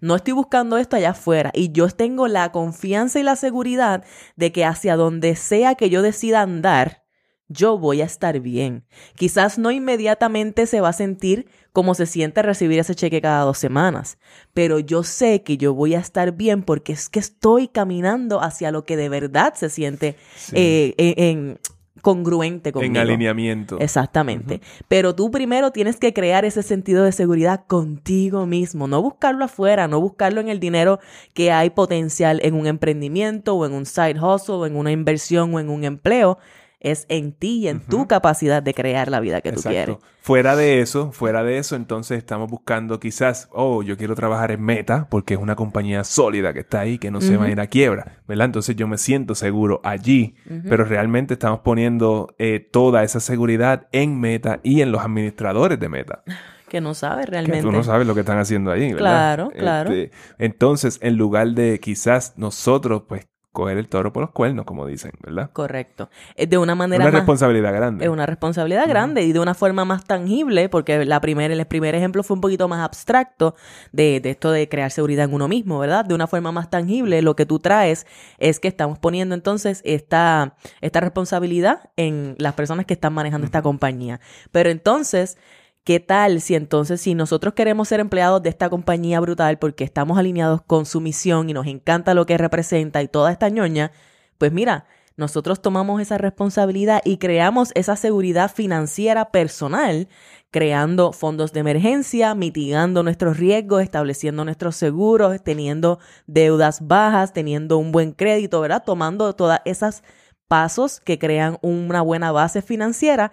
[0.00, 4.04] No estoy buscando esto allá afuera y yo tengo la confianza y la seguridad
[4.36, 7.06] de que hacia donde sea que yo decida andar,
[7.48, 8.84] yo voy a estar bien.
[9.14, 13.58] Quizás no inmediatamente se va a sentir como se siente recibir ese cheque cada dos
[13.58, 14.18] semanas,
[14.52, 18.70] pero yo sé que yo voy a estar bien porque es que estoy caminando hacia
[18.70, 20.16] lo que de verdad se siente
[20.52, 21.58] eh, en
[22.06, 22.94] congruente conmigo.
[22.94, 23.80] En alineamiento.
[23.80, 24.60] Exactamente.
[24.86, 29.88] Pero tú primero tienes que crear ese sentido de seguridad contigo mismo, no buscarlo afuera,
[29.88, 31.00] no buscarlo en el dinero
[31.34, 35.52] que hay potencial en un emprendimiento o en un side hustle o en una inversión
[35.52, 36.38] o en un empleo
[36.80, 39.96] es en ti y en tu capacidad de crear la vida que tú quieres.
[40.20, 44.62] Fuera de eso, fuera de eso, entonces estamos buscando quizás, oh, yo quiero trabajar en
[44.62, 47.60] Meta porque es una compañía sólida que está ahí, que no se va a ir
[47.60, 48.46] a quiebra, ¿verdad?
[48.46, 50.34] Entonces yo me siento seguro allí,
[50.68, 55.88] pero realmente estamos poniendo eh, toda esa seguridad en Meta y en los administradores de
[55.88, 56.22] Meta
[56.68, 57.58] que no sabes realmente.
[57.58, 58.98] Que tú no sabes lo que están haciendo ahí, ¿verdad?
[58.98, 59.92] Claro, claro.
[59.92, 64.86] Este, entonces, en lugar de quizás nosotros, pues, coger el toro por los cuernos, como
[64.86, 65.48] dicen, ¿verdad?
[65.50, 66.10] Correcto.
[66.34, 68.04] Es de una manera Una responsabilidad grande.
[68.04, 71.94] Es una responsabilidad grande y de una forma más tangible, porque la primera, el primer
[71.94, 73.54] ejemplo fue un poquito más abstracto
[73.92, 76.04] de, de, esto de crear seguridad en uno mismo, ¿verdad?
[76.04, 80.56] De una forma más tangible, lo que tú traes es que estamos poniendo entonces esta,
[80.82, 84.20] esta responsabilidad en las personas que están manejando esta compañía.
[84.52, 85.38] Pero entonces
[85.86, 90.18] ¿Qué tal si entonces, si nosotros queremos ser empleados de esta compañía brutal porque estamos
[90.18, 93.92] alineados con su misión y nos encanta lo que representa y toda esta ñoña,
[94.36, 100.08] pues mira, nosotros tomamos esa responsabilidad y creamos esa seguridad financiera personal,
[100.50, 107.92] creando fondos de emergencia, mitigando nuestros riesgos, estableciendo nuestros seguros, teniendo deudas bajas, teniendo un
[107.92, 108.82] buen crédito, ¿verdad?
[108.84, 110.02] Tomando todas esas
[110.48, 113.30] pasos que crean una buena base financiera.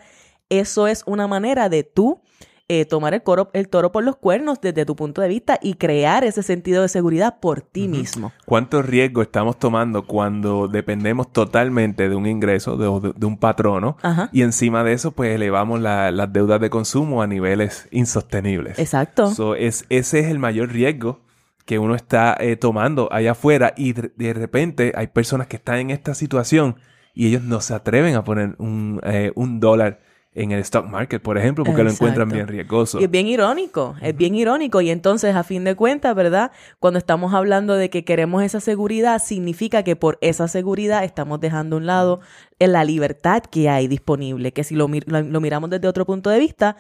[0.59, 2.21] Eso es una manera de tú
[2.69, 6.23] eh, tomar el, el toro por los cuernos desde tu punto de vista y crear
[6.23, 8.31] ese sentido de seguridad por ti mismo.
[8.45, 13.97] ¿Cuántos riesgos estamos tomando cuando dependemos totalmente de un ingreso, de, un patrono,
[14.31, 18.77] y encima de eso, pues elevamos las deudas de consumo a niveles insostenibles?
[18.79, 19.55] Exacto.
[19.55, 21.19] es, ese es el mayor riesgo
[21.65, 25.89] que uno está eh, tomando allá afuera y de, repente hay personas que están en
[25.89, 26.77] esta situación
[27.13, 31.21] y ellos no se atreven a poner un, eh, un dólar en el stock market,
[31.21, 32.99] por ejemplo, porque lo encuentran bien riesgoso.
[32.99, 34.81] Y es bien irónico, es bien irónico.
[34.81, 36.51] Y entonces, a fin de cuentas, ¿verdad?
[36.79, 41.75] Cuando estamos hablando de que queremos esa seguridad, significa que por esa seguridad estamos dejando
[41.75, 42.21] a un lado
[42.59, 44.53] la libertad que hay disponible.
[44.53, 46.77] Que si lo, lo miramos desde otro punto de vista,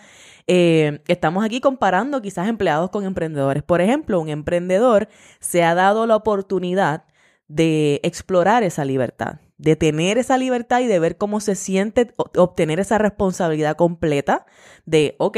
[0.47, 3.63] eh, estamos aquí comparando quizás empleados con emprendedores.
[3.63, 7.05] Por ejemplo, un emprendedor se ha dado la oportunidad
[7.47, 12.79] de explorar esa libertad de tener esa libertad y de ver cómo se siente obtener
[12.79, 14.45] esa responsabilidad completa
[14.85, 15.37] de, ok,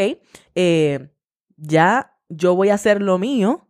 [0.56, 1.10] eh,
[1.58, 3.68] ya yo voy a hacer lo mío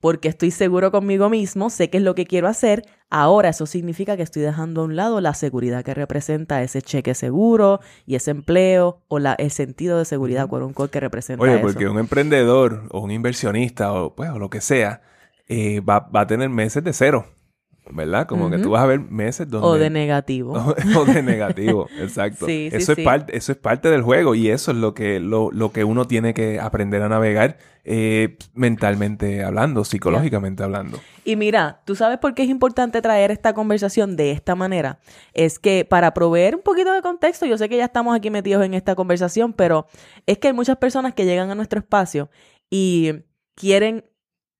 [0.00, 2.82] porque estoy seguro conmigo mismo, sé qué es lo que quiero hacer.
[3.10, 7.14] Ahora eso significa que estoy dejando a un lado la seguridad que representa ese cheque
[7.14, 10.90] seguro y ese empleo o la, el sentido de seguridad, uh -huh.
[10.90, 15.02] que representa Oye, porque un emprendedor o un inversionista o, pues, o lo que sea
[15.48, 17.26] eh, va, va a tener meses de cero.
[17.90, 18.26] ¿Verdad?
[18.26, 19.66] Como que tú vas a ver meses donde...
[19.68, 20.52] O de negativo.
[20.52, 22.46] o de negativo, exacto.
[22.46, 23.00] Sí, sí, eso, sí.
[23.02, 25.84] Es parte, eso es parte del juego y eso es lo que, lo, lo que
[25.84, 30.98] uno tiene que aprender a navegar eh, mentalmente hablando, psicológicamente hablando.
[31.24, 34.98] Y mira, tú sabes por qué es importante traer esta conversación de esta manera.
[35.34, 38.64] Es que para proveer un poquito de contexto, yo sé que ya estamos aquí metidos
[38.64, 39.86] en esta conversación, pero
[40.26, 42.28] es que hay muchas personas que llegan a nuestro espacio
[42.68, 43.12] y
[43.54, 44.04] quieren...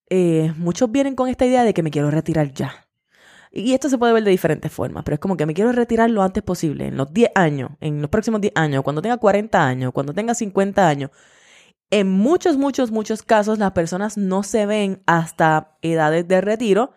[0.08, 2.85] Eh, muchos vienen con esta idea de que me quiero retirar ya.
[3.58, 6.10] Y esto se puede ver de diferentes formas, pero es como que me quiero retirar
[6.10, 9.66] lo antes posible, en los 10 años, en los próximos 10 años, cuando tenga 40
[9.66, 11.10] años, cuando tenga 50 años.
[11.88, 16.92] En muchos, muchos, muchos casos las personas no se ven hasta edades de retiro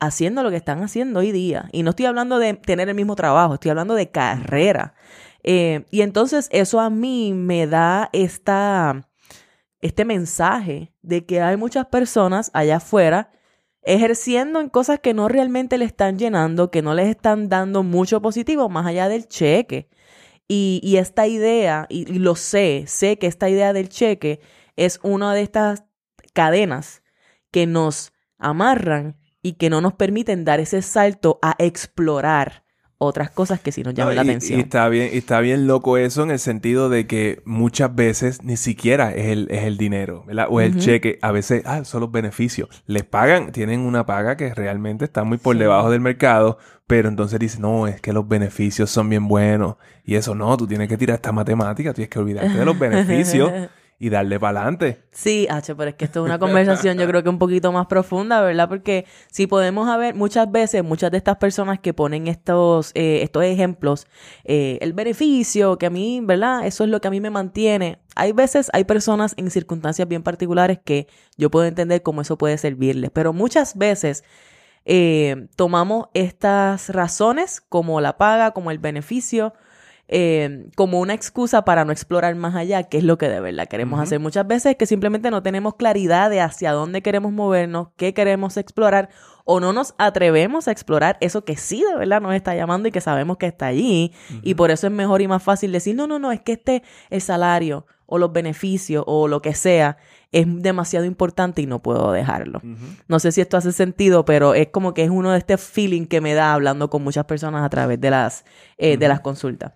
[0.00, 1.70] haciendo lo que están haciendo hoy día.
[1.72, 4.92] Y no estoy hablando de tener el mismo trabajo, estoy hablando de carrera.
[5.44, 9.08] Eh, y entonces eso a mí me da esta,
[9.80, 13.32] este mensaje de que hay muchas personas allá afuera
[13.82, 18.22] ejerciendo en cosas que no realmente le están llenando, que no les están dando mucho
[18.22, 19.88] positivo más allá del cheque.
[20.48, 24.40] Y, y esta idea, y, y, lo sé, sé que esta idea del cheque
[24.76, 25.84] es una de estas
[26.32, 27.02] cadenas
[27.50, 32.64] que nos amarran y que no nos permiten dar ese salto a explorar
[33.02, 34.58] otras cosas que sí nos llaman no, la y, atención.
[34.58, 38.42] Y está bien, y está bien loco eso en el sentido de que muchas veces
[38.42, 40.46] ni siquiera es el, es el dinero, ¿verdad?
[40.50, 41.18] O el cheque.
[41.22, 42.68] A veces, ah, son los beneficios.
[42.86, 45.60] Les pagan, tienen una paga que realmente está muy por Sí.
[45.60, 49.76] debajo del mercado, pero entonces dicen, no, es que los beneficios son bien buenos.
[50.04, 53.50] Y eso no, tú tienes que tirar esta matemática, tienes que olvidarte de los beneficios
[54.02, 55.04] y darle para adelante.
[55.12, 57.86] Sí, H, pero es que esto es una conversación yo creo que un poquito más
[57.86, 58.68] profunda, ¿verdad?
[58.68, 63.44] Porque si podemos ver muchas veces, muchas de estas personas que ponen estos, eh, estos
[63.44, 64.08] ejemplos,
[64.42, 66.66] eh, el beneficio, que a mí, ¿verdad?
[66.66, 68.00] Eso es lo que a mí me mantiene.
[68.16, 72.58] Hay veces, hay personas en circunstancias bien particulares que yo puedo entender cómo eso puede
[72.58, 74.24] servirles, pero muchas veces
[74.84, 79.54] eh, tomamos estas razones como la paga, como el beneficio,
[80.14, 83.66] eh, como una excusa para no explorar más allá, que es lo que de verdad
[83.66, 84.20] queremos hacer.
[84.20, 89.08] Muchas veces que simplemente no tenemos claridad de hacia dónde queremos movernos, qué queremos explorar,
[89.46, 92.92] o no nos atrevemos a explorar eso que sí de verdad nos está llamando y
[92.92, 94.12] que sabemos que está allí.
[94.42, 96.82] Y por eso es mejor y más fácil decir, no, no, no, es que este,
[97.08, 99.96] el salario o los beneficios o lo que sea
[100.30, 102.60] es demasiado importante y no puedo dejarlo.
[103.08, 106.04] No sé si esto hace sentido, pero es como que es uno de este feeling
[106.04, 108.44] que me da hablando con muchas personas a través de las,
[108.76, 109.72] eh, de las consultas.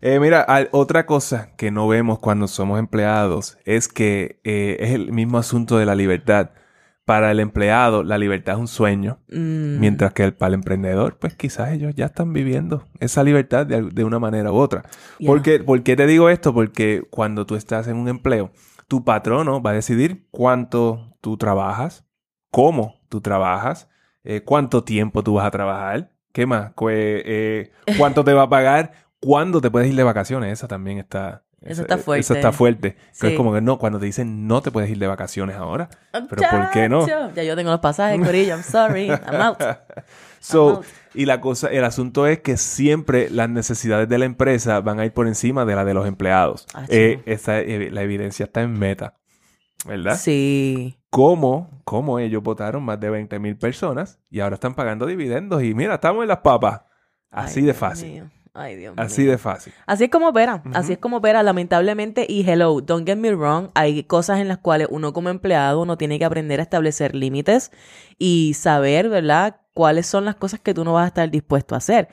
[0.00, 4.90] Eh, mira, al- otra cosa que no vemos cuando somos empleados es que eh, es
[4.90, 6.50] el mismo asunto de la libertad.
[7.04, 11.18] Para el empleado, la libertad es un sueño, Mm, mientras que el- para el emprendedor,
[11.18, 14.82] pues quizás ellos ya están viviendo esa libertad de, una manera u otra.
[15.18, 15.28] yeah.
[15.28, 16.52] ¿Por, qué, por qué te digo esto?
[16.52, 18.50] Porque cuando tú estás en un empleo,
[18.88, 22.04] tu patrono va a decidir cuánto tú trabajas,
[22.50, 23.88] cómo tú trabajas,
[24.24, 28.92] eh, cuánto tiempo tú vas a trabajar, qué más, eh, cuánto te va a pagar,
[29.20, 30.52] cuándo te puedes ir de vacaciones.
[30.52, 31.42] Esa también está...
[31.62, 32.20] Eso está fuerte.
[32.20, 32.96] Esa está fuerte.
[33.12, 33.28] Sí.
[33.28, 35.88] Es como que no, cuando te dicen no te puedes ir de vacaciones ahora.
[36.12, 37.06] Pero ¿por qué no?
[37.06, 38.54] Ya yo tengo los pasajes, Corillo.
[38.54, 39.08] I'm sorry.
[39.08, 39.58] I'm out.
[40.38, 40.86] So, out.
[41.14, 45.06] y la cosa, el asunto es que siempre las necesidades de la empresa van a
[45.06, 46.66] ir por encima de la de los empleados.
[46.74, 49.14] Ah, Eh, esa, eh, la evidencia está en meta,
[49.86, 50.16] ¿verdad?
[50.18, 51.00] Sí.
[51.10, 55.74] ¿Cómo, cómo ellos votaron más de 20 mil personas y ahora están pagando dividendos y
[55.74, 56.82] mira, estamos en las papas.
[57.30, 58.30] Así Ay, de fácil.
[58.58, 59.32] Ay, Dios Así mío.
[59.32, 59.72] de fácil.
[59.86, 62.26] Así es como opera, así es como opera, lamentablemente.
[62.28, 65.98] Y hello, don't get me wrong, hay cosas en las cuales uno como empleado uno
[65.98, 67.70] tiene que aprender a establecer límites
[68.18, 71.78] y saber, ¿verdad?, cuáles son las cosas que tú no vas a estar dispuesto a
[71.78, 72.08] hacer.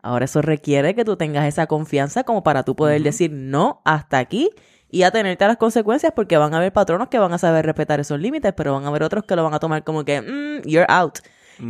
[0.00, 4.18] Ahora eso requiere que tú tengas esa confianza como para tú poder decir no hasta
[4.18, 4.50] aquí
[4.88, 7.98] y atenerte a las consecuencias porque van a haber patronos que van a saber respetar
[7.98, 10.62] esos límites, pero van a haber otros que lo van a tomar como que, "Mm,
[10.68, 11.18] you're out.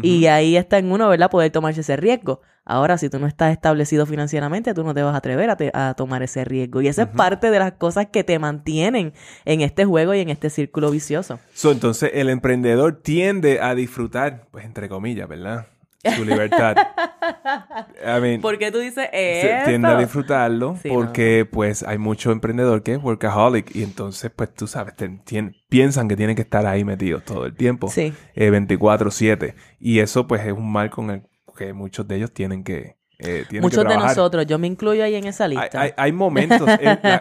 [0.02, 1.30] Y ahí está en uno, ¿verdad?
[1.30, 2.40] Poder tomarse ese riesgo.
[2.64, 6.22] Ahora, si tú no estás establecido financieramente, tú no te vas a atrever a, tomar
[6.22, 6.82] ese riesgo.
[6.82, 9.14] Y esa es parte de las cosas que te mantienen
[9.46, 11.40] en este juego y en este círculo vicioso.
[11.64, 15.68] entonces, el emprendedor tiende a disfrutar, pues entre comillas, ¿verdad?
[16.04, 16.76] Su libertad.
[18.40, 19.64] ¿Por qué tú dices eso?
[19.68, 24.66] Tiende a disfrutarlo porque pues hay mucho emprendedor que es workaholic y entonces pues tú
[24.66, 24.94] sabes,
[25.68, 27.88] piensan que tienen que estar ahí metidos todo el tiempo.
[27.88, 28.12] Sí.
[28.36, 29.48] 24/7.
[29.48, 31.22] Eh, y eso pues es un mal con el
[31.56, 32.96] que muchos de ellos tienen que...
[33.20, 35.92] Eh, muchos de nosotros, yo me incluyo ahí en esa lista.
[35.96, 36.68] Hay, momentos,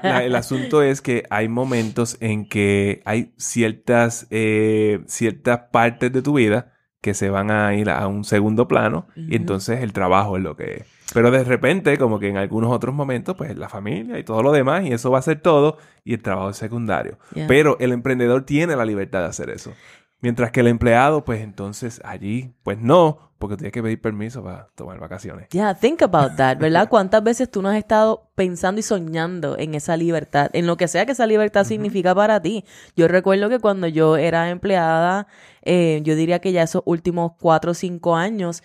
[0.04, 6.34] el, asunto es que hay momentos en que hay ciertas, eh, ciertas partes de tu
[6.34, 10.44] vida que se van a ir a un segundo plano y entonces el trabajo es
[10.44, 10.86] lo que es.
[11.14, 14.52] Pero de repente, como que en algunos otros momentos, pues la familia y todo lo
[14.52, 17.18] demás, y eso va a ser todo, y el trabajo es secundario.
[17.48, 19.74] Pero el emprendedor tiene la libertad de hacer eso.
[20.20, 24.68] Mientras que el empleado, pues entonces allí, pues no, porque tienes que pedir permiso para
[24.74, 25.48] tomar vacaciones.
[25.50, 26.88] Yeah, think about that, ¿verdad?
[26.90, 30.88] ¿Cuántas veces tú no has estado pensando y soñando en esa libertad, en lo que
[30.88, 32.66] sea que esa libertad significa para ti?
[32.96, 35.28] Yo recuerdo que cuando yo era empleada,
[35.62, 38.64] eh, yo diría que ya esos últimos cuatro o cinco años,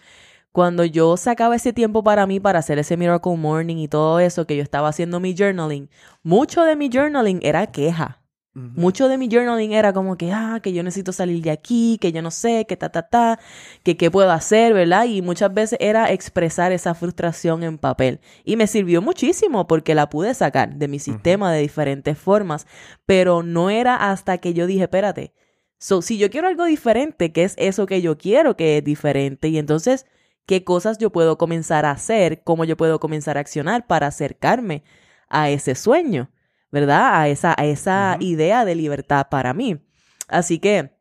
[0.52, 4.46] cuando yo sacaba ese tiempo para mí, para hacer ese Miracle Morning y todo eso,
[4.46, 5.90] que yo estaba haciendo mi journaling,
[6.22, 8.21] mucho de mi journaling era queja
[8.54, 12.12] mucho de mi journaling era como que, ah, que yo necesito salir de aquí, que
[12.12, 13.38] yo no sé, que ta, ta, ta,
[13.82, 15.06] que qué puedo hacer, ¿verdad?
[15.06, 18.20] Y muchas veces era expresar esa frustración en papel.
[18.44, 22.66] Y me sirvió muchísimo porque la pude sacar de mi sistema de diferentes formas,
[23.06, 25.32] pero no era hasta que yo dije, espérate,
[25.78, 29.48] so, si yo quiero algo diferente, ¿qué es eso que yo quiero que es diferente?
[29.48, 30.06] Y entonces,
[30.46, 32.42] ¿qué cosas yo puedo comenzar a hacer?
[32.44, 34.84] ¿Cómo yo puedo comenzar a accionar para acercarme
[35.28, 36.30] a ese sueño?
[36.72, 37.20] ¿Verdad?
[37.20, 39.78] A esa, a esa idea de libertad para mí.
[40.26, 40.98] Así que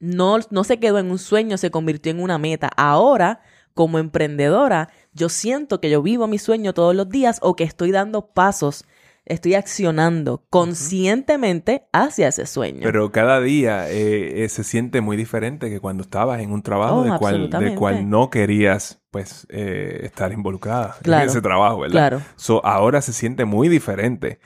[0.00, 2.70] no, no se quedó en un sueño, se convirtió en una meta.
[2.76, 3.40] Ahora,
[3.72, 7.92] como emprendedora, yo siento que yo vivo mi sueño todos los días o que estoy
[7.92, 8.84] dando pasos
[9.30, 12.80] estoy accionando conscientemente hacia ese sueño.
[12.82, 16.96] Pero cada día eh, eh, se siente muy diferente que cuando estabas en un trabajo
[16.96, 21.92] oh, de, cual, de cual no querías pues eh, estar involucrada en ese trabajo, ¿verdad?
[21.92, 22.22] Claro.
[22.36, 24.40] So, ahora se siente muy diferente.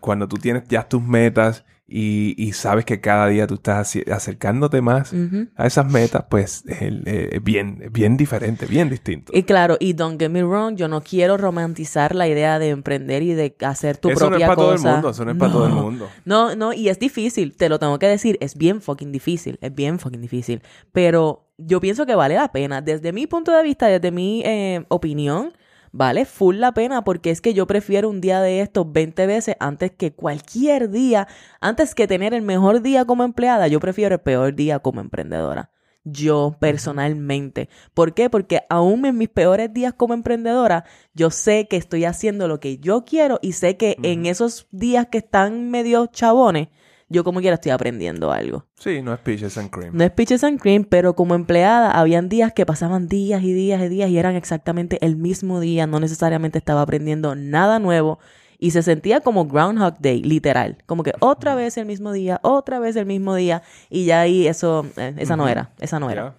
[0.00, 5.14] cuando tú tienes ya tus metas y, sabes que cada día tú estás acercándote más
[5.56, 9.32] a esas metas, pues es eh, bien, bien diferente, bien distinto.
[9.34, 13.22] Y claro, y don't get me wrong, yo no quiero romantizar la idea de emprender
[13.22, 14.28] y de hacer tu propia cosa.
[14.28, 16.08] Eso no es para todo el mundo, eso no es para todo el mundo.
[16.26, 19.74] No, no, y es difícil, te lo tengo que decir, es bien fucking difícil, es
[19.74, 20.62] bien fucking difícil.
[20.92, 22.82] Pero yo pienso que vale la pena.
[22.82, 25.52] Desde mi punto de vista, desde mi eh, opinión,
[25.92, 29.56] vale full la pena porque es que yo prefiero un día de estos 20 veces
[29.60, 31.28] antes que cualquier día,
[31.60, 35.70] antes que tener el mejor día como empleada, yo prefiero el peor día como emprendedora.
[36.04, 37.68] Yo personalmente.
[37.92, 38.30] ¿Por qué?
[38.30, 42.78] Porque aún en mis peores días como emprendedora, yo sé que estoy haciendo lo que
[42.78, 46.68] yo quiero y sé que en esos días que están medio chabones,
[47.08, 48.66] yo como quiera estoy aprendiendo algo.
[48.78, 49.96] Sí, no es peaches and cream.
[49.96, 53.82] No es peaches and cream, pero como empleada habían días que pasaban días y días
[53.82, 58.18] y días y eran exactamente el mismo día, no necesariamente estaba aprendiendo nada nuevo
[58.58, 62.80] y se sentía como Groundhog Day, literal, como que otra vez el mismo día, otra
[62.80, 66.34] vez el mismo día y ya ahí eso, eh, esa no era, esa no era.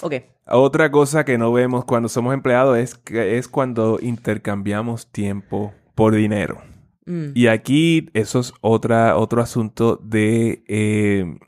[0.00, 0.14] Ok.
[0.46, 6.14] Otra cosa que no vemos cuando somos empleados es, que es cuando intercambiamos tiempo por
[6.14, 6.60] dinero.
[7.06, 7.32] Mm.
[7.34, 11.38] Y aquí eso es otra, otro asunto de, eh,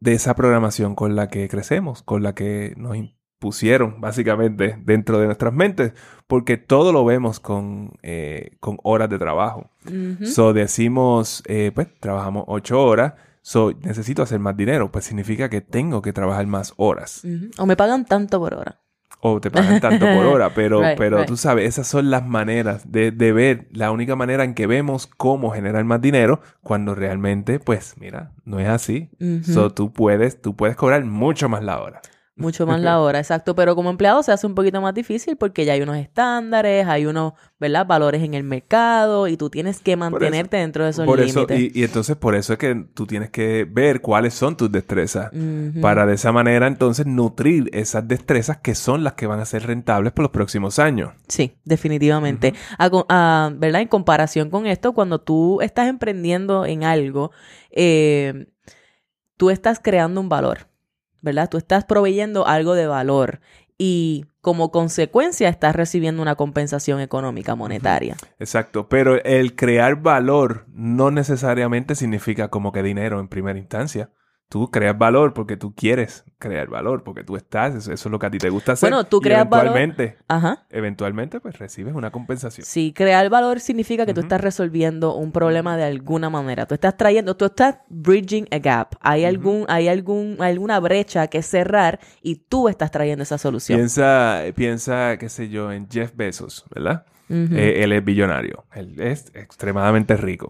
[0.00, 5.26] de esa programación con la que crecemos, con la que nos impusieron básicamente dentro de
[5.26, 5.92] nuestras mentes,
[6.26, 9.70] porque todo lo vemos con, eh, con horas de trabajo.
[10.22, 15.62] So decimos, eh, pues trabajamos ocho horas, so necesito hacer más dinero, pues significa que
[15.62, 17.22] tengo que trabajar más horas.
[17.58, 18.80] O me pagan tanto por hora
[19.20, 23.10] o te pagan tanto por hora, pero, pero tú sabes, esas son las maneras de,
[23.10, 27.94] de, ver, la única manera en que vemos cómo generar más dinero, cuando realmente, pues,
[27.98, 29.10] mira, no es así.
[29.42, 32.00] So, tú puedes, tú puedes cobrar mucho más la hora.
[32.40, 33.54] Mucho más la hora, exacto.
[33.54, 37.06] Pero como empleado se hace un poquito más difícil porque ya hay unos estándares, hay
[37.06, 37.86] unos, ¿verdad?
[37.86, 41.58] Valores en el mercado y tú tienes que mantenerte dentro de esos límites.
[41.58, 45.30] Y, y, entonces por eso es que tú tienes que ver cuáles son tus destrezas
[45.80, 49.66] para de esa manera entonces nutrir esas destrezas que son las que van a ser
[49.66, 51.12] rentables por los próximos años.
[51.28, 52.54] Sí, definitivamente.
[52.78, 53.80] a, ¿Verdad?
[53.82, 57.30] En comparación con esto, cuando tú estás emprendiendo en algo,
[57.70, 58.46] eh,
[59.36, 60.69] tú estás creando un valor.
[61.22, 61.48] ¿Verdad?
[61.48, 63.40] Tú estás proveyendo algo de valor
[63.78, 68.16] y como consecuencia estás recibiendo una compensación económica monetaria.
[68.38, 74.10] Exacto, pero el crear valor no necesariamente significa como que dinero en primera instancia.
[74.50, 78.18] Tú creas valor porque tú quieres crear valor, porque tú estás, eso, eso es lo
[78.18, 78.90] que a ti te gusta hacer.
[78.90, 80.64] Bueno, tú y creas valor- eventualmente, Ajá.
[80.70, 82.66] eventualmente, pues recibes una compensación.
[82.66, 86.66] Sí, crear valor significa que tú estás resolviendo un problema de alguna manera.
[86.66, 88.96] Tú estás trayendo, tú estás bridging a gap.
[89.00, 93.78] Hay algún, hay algún, alguna brecha que cerrar y tú estás trayendo esa solución.
[93.78, 97.04] Piensa, piensa, qué sé yo, en Jeff Bezos, ¿verdad?
[97.30, 100.48] Eh, él es billonario, él es extremadamente rico.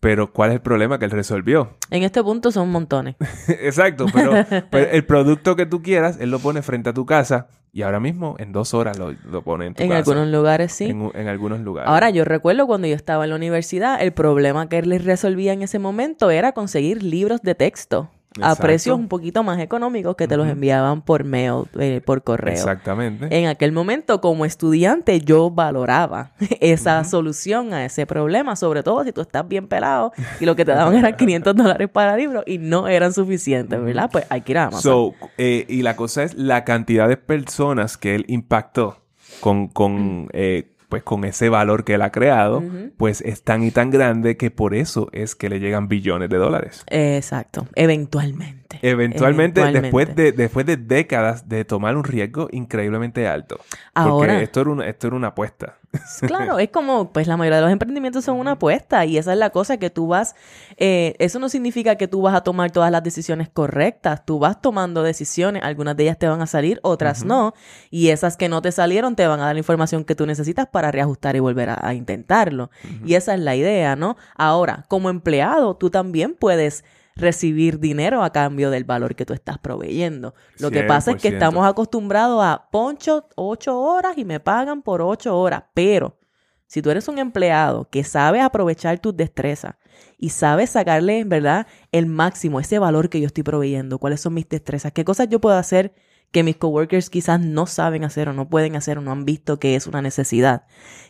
[0.00, 1.76] Pero ¿cuál es el problema que él resolvió?
[1.90, 3.16] En este punto son montones.
[3.48, 4.32] Exacto, pero,
[4.70, 8.00] pero el producto que tú quieras, él lo pone frente a tu casa y ahora
[8.00, 9.98] mismo en dos horas lo, lo pone en tu En casa.
[9.98, 10.86] algunos lugares sí.
[10.86, 11.88] En, en algunos lugares.
[11.90, 15.62] Ahora, yo recuerdo cuando yo estaba en la universidad, el problema que les resolvía en
[15.62, 18.62] ese momento era conseguir libros de texto a Exacto.
[18.62, 22.54] precios un poquito más económicos que te los enviaban por mail, eh, por correo.
[22.54, 23.26] Exactamente.
[23.36, 29.12] En aquel momento, como estudiante, yo valoraba esa solución a ese problema, sobre todo si
[29.12, 32.58] tú estás bien pelado y lo que te daban eran 500 dólares para libros y
[32.58, 34.08] no eran suficientes, ¿verdad?
[34.12, 34.82] Pues hay que ir a Amazon.
[34.82, 39.02] So, eh, y la cosa es la cantidad de personas que él impactó
[39.40, 42.62] con, con, eh, pues con ese valor que él ha creado,
[42.98, 46.36] pues es tan y tan grande que por eso es que le llegan billones de
[46.36, 46.84] dólares.
[46.88, 48.78] Exacto, eventualmente.
[48.82, 49.80] Eventualmente, Eventualmente.
[49.80, 53.58] después de después de décadas de tomar un riesgo increíblemente alto.
[53.94, 55.76] Ahora- Porque esto era una, esto era una apuesta.
[56.20, 59.38] Claro, es como, pues la mayoría de los emprendimientos son una apuesta y esa es
[59.38, 60.36] la cosa que tú vas,
[60.76, 64.60] eh, eso no significa que tú vas a tomar todas las decisiones correctas, tú vas
[64.60, 67.54] tomando decisiones, algunas de ellas te van a salir, otras no,
[67.90, 70.68] y esas que no te salieron te van a dar la información que tú necesitas
[70.68, 72.70] para reajustar y volver a, a intentarlo.
[73.04, 74.16] Y esa es la idea, ¿no?
[74.36, 76.84] Ahora, como empleado, tú también puedes
[77.20, 80.34] recibir dinero a cambio del valor que tú estás proveyendo.
[80.58, 81.32] Lo que pasa es que 100%.
[81.34, 86.18] estamos acostumbrados a poncho ocho horas y me pagan por ocho horas, pero
[86.66, 89.74] si tú eres un empleado que sabe aprovechar tus destrezas
[90.18, 94.34] y sabes sacarle, en verdad, el máximo, ese valor que yo estoy proveyendo, cuáles son
[94.34, 95.92] mis destrezas, qué cosas yo puedo hacer
[96.30, 99.58] que mis coworkers quizás no saben hacer o no pueden hacer o no han visto
[99.58, 100.64] que es una necesidad,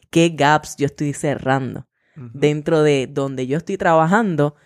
[0.09, 1.87] qué gaps yo estoy cerrando
[2.17, 4.57] dentro de donde yo estoy trabajando,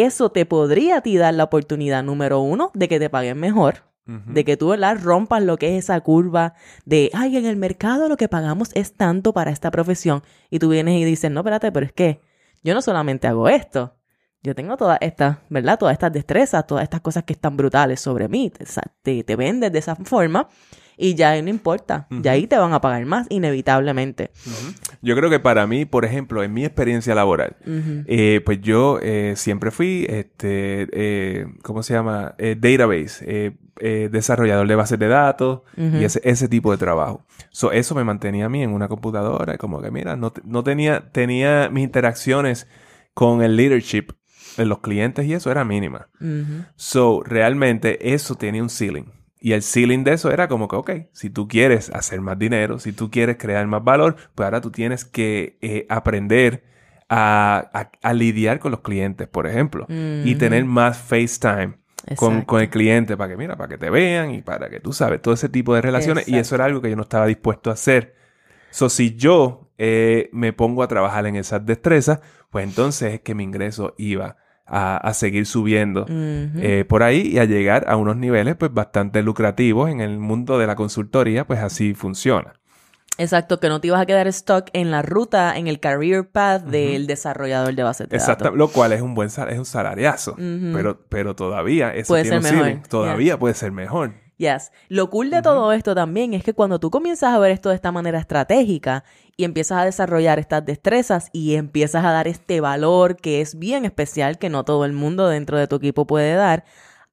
[0.00, 3.84] eso te podría a ti dar la oportunidad, número uno, de que te paguen mejor,
[4.06, 4.98] de que tú ¿verdad?
[5.00, 8.94] rompas lo que es esa curva de, ay, en el mercado lo que pagamos es
[8.94, 10.22] tanto para esta profesión.
[10.50, 12.20] Y tú vienes y dices, no, espérate, pero es que
[12.64, 13.94] yo no solamente hago esto,
[14.42, 15.78] yo tengo todas estas, ¿verdad?
[15.78, 18.50] Todas estas destrezas, todas estas cosas que están brutales sobre mí.
[18.50, 18.64] Te,
[19.02, 20.48] te, te vendes de esa forma
[20.96, 24.30] y ya no importa, ya ahí te van a pagar más, inevitablemente.
[25.02, 27.56] Yo creo que para mí, por ejemplo, en mi experiencia laboral,
[28.06, 32.34] eh, pues yo eh, siempre fui, este, eh, ¿cómo se llama?
[32.38, 37.26] Eh, database, eh, desarrollador de bases de datos y ese, ese tipo de trabajo.
[37.50, 41.10] So, eso me mantenía a mí en una computadora, como que mira, no, no tenía,
[41.10, 42.68] tenía mis interacciones
[43.12, 44.12] con el leadership,
[44.56, 46.08] de los clientes y eso era mínima.
[46.76, 49.06] So, realmente eso tenía un ceiling.
[49.42, 52.78] Y el ceiling de eso era como que, ok, si tú quieres hacer más dinero,
[52.78, 56.64] si tú quieres crear más valor, pues ahora tú tienes que eh, aprender
[57.08, 59.90] a, a- a lidiar con los clientes, por ejemplo,
[60.22, 61.74] y tener más FaceTime
[62.14, 64.92] con, con el cliente para que, mira, para que te vean y para que tú
[64.92, 66.28] sabes, todo ese tipo de relaciones.
[66.28, 68.14] Y eso era algo que yo no estaba dispuesto a hacer.
[68.70, 72.20] So, si yo eh, me pongo a trabajar en esas destrezas,
[72.50, 74.36] pues entonces es que mi ingreso iba
[74.72, 79.22] a, a seguir subiendo eh, por ahí y a llegar a unos niveles pues bastante
[79.22, 82.54] lucrativos en el mundo de la consultoría, pues así funciona.
[83.18, 86.62] Exacto, que no te ibas a quedar stuck en la ruta, en el career path
[86.64, 88.58] del desarrollador de bases de Exacto, datos.
[88.58, 90.34] lo cual es un buen sal- es un salariazo,
[90.72, 94.14] pero pero todavía eso Puede tiene ser un mejor, ceiling, todavía puede ser mejor.
[94.38, 94.72] Yes.
[94.88, 97.74] Lo cool de todo esto también es que cuando tú comienzas a ver esto de
[97.76, 99.04] esta manera estratégica
[99.36, 103.84] y empiezas a desarrollar estas destrezas y empiezas a dar este valor que es bien
[103.84, 106.64] especial, que no todo el mundo dentro de tu equipo puede dar,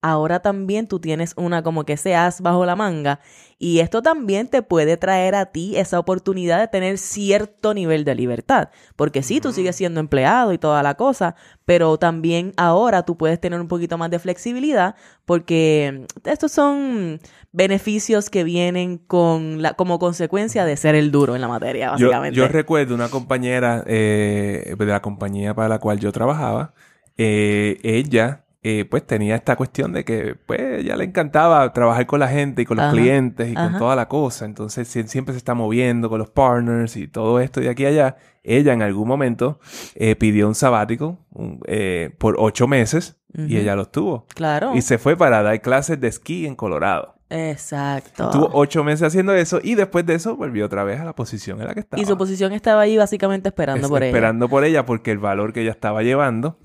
[0.02, 3.20] ahora también tú tienes una como que ese as bajo la manga
[3.58, 8.16] y esto también te puede traer a ti esa oportunidad de tener cierto nivel de
[8.16, 11.36] libertad, porque sí, tú sigues siendo empleado y toda la cosa,
[11.66, 14.96] pero también ahora tú puedes tener un poquito más de flexibilidad
[15.26, 17.20] porque estos son
[17.52, 21.92] beneficios que vienen con la, como consecuencia de ser el duro en la materia, Yo,
[22.08, 22.38] básicamente.
[22.38, 26.74] yo recuerdo una compañera eh, de la compañía para la cual yo trabajaba,
[27.18, 32.20] eh, ella eh, pues tenía esta cuestión de que pues ella le encantaba trabajar con
[32.20, 35.34] la gente y con los Ajá, clientes y con toda la cosa, entonces sie- siempre
[35.34, 38.16] se está moviendo con los partners y todo esto de aquí a allá.
[38.44, 39.60] Ella en algún momento
[39.96, 44.26] eh, pidió un sabático un- eh, por ocho meses y ella los tuvo.
[44.34, 44.76] Claro.
[44.76, 47.16] Y se fue para dar clases de esquí en Colorado.
[47.30, 48.24] Exacto.
[48.26, 51.62] Estuvo ocho meses haciendo eso y después de eso volvió otra vez a la posición
[51.62, 52.02] en la que estaba.
[52.02, 54.10] Y su posición estaba ahí básicamente esperando Es- por ella.
[54.12, 56.58] esperando por ella porque el valor que ella estaba llevando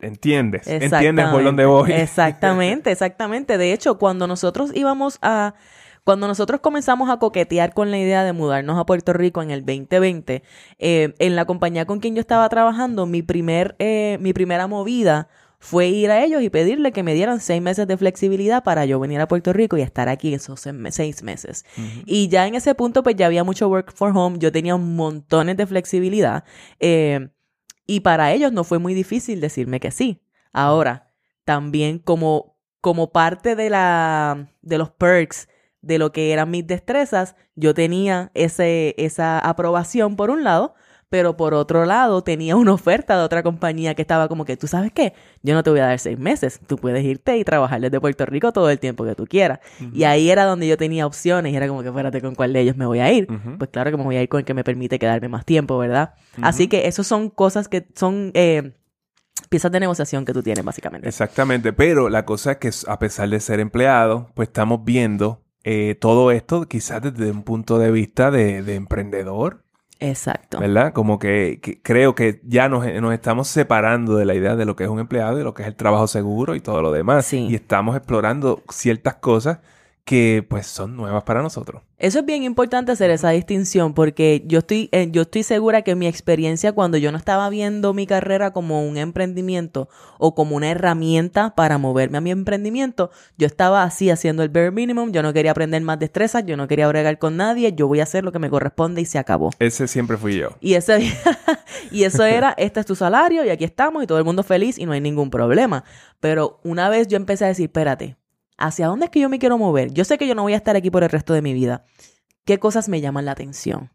[0.00, 1.92] entiendes, entiendes por dónde voy.
[1.92, 3.58] Exactamente, exactamente.
[3.58, 5.54] De hecho, cuando nosotros íbamos a,
[6.04, 9.64] cuando nosotros comenzamos a coquetear con la idea de mudarnos a Puerto Rico en el
[9.64, 10.42] 2020,
[10.78, 15.28] eh, en la compañía con quien yo estaba trabajando, mi primer, eh, mi primera movida
[15.60, 19.00] fue ir a ellos y pedirle que me dieran seis meses de flexibilidad para yo
[19.00, 20.60] venir a Puerto Rico y estar aquí esos
[20.90, 21.64] seis meses.
[22.06, 25.56] Y ya en ese punto, pues ya había mucho work for home, yo tenía montones
[25.56, 26.44] de flexibilidad.
[26.78, 27.28] Eh,
[27.88, 30.22] y para ellos no fue muy difícil decirme que sí.
[30.52, 31.10] Ahora,
[31.44, 35.48] también como, como parte de, la, de los perks
[35.80, 40.74] de lo que eran mis destrezas, yo tenía ese, esa aprobación por un lado,
[41.08, 44.66] pero por otro lado tenía una oferta de otra compañía que estaba como que, tú
[44.66, 47.80] sabes qué, yo no te voy a dar seis meses, tú puedes irte y trabajar
[47.80, 49.60] desde Puerto Rico todo el tiempo que tú quieras.
[49.92, 52.60] Y ahí era donde yo tenía opciones y era como que, espérate, ¿con cuál de
[52.60, 53.26] ellos me voy a ir?
[53.58, 55.78] Pues claro que me voy a ir con el que me permite quedarme más tiempo,
[55.78, 56.14] ¿verdad?
[56.42, 58.30] Así que eso son cosas que son...
[58.34, 58.74] Eh,
[59.48, 61.08] piezas de negociación que tú tienes, básicamente.
[61.08, 65.96] Exactamente, pero la cosa es que a pesar de ser empleado, pues estamos viendo eh,
[65.98, 69.64] todo esto quizás desde un punto de vista de, de emprendedor
[70.00, 70.60] Exacto.
[70.60, 70.92] ¿Verdad?
[70.92, 74.84] Como que, creo que ya nos, nos, estamos separando de la idea de lo que
[74.84, 77.26] es un empleado y lo que es el trabajo seguro y todo lo demás.
[77.26, 77.46] Sí.
[77.48, 79.58] Y estamos explorando ciertas cosas
[80.08, 81.82] que pues son nuevas para nosotros.
[81.98, 85.94] Eso es bien importante hacer esa distinción porque yo estoy, eh, yo estoy segura que
[85.96, 90.70] mi experiencia cuando yo no estaba viendo mi carrera como un emprendimiento o como una
[90.70, 95.34] herramienta para moverme a mi emprendimiento, yo estaba así haciendo el bare minimum, yo no
[95.34, 98.32] quería aprender más destrezas, yo no quería bregar con nadie, yo voy a hacer lo
[98.32, 99.50] que me corresponde y se acabó.
[99.58, 100.56] Ese siempre fui yo.
[100.60, 101.12] Y, ese,
[101.90, 104.78] y eso era, este es tu salario y aquí estamos y todo el mundo feliz
[104.78, 105.84] y no hay ningún problema.
[106.20, 108.16] Pero una vez yo empecé a decir, espérate,
[108.58, 109.92] ¿Hacia dónde es que yo me quiero mover?
[109.92, 111.84] Yo sé que yo no voy a estar aquí por el resto de mi vida.
[112.44, 113.92] ¿Qué cosas me llaman la atención?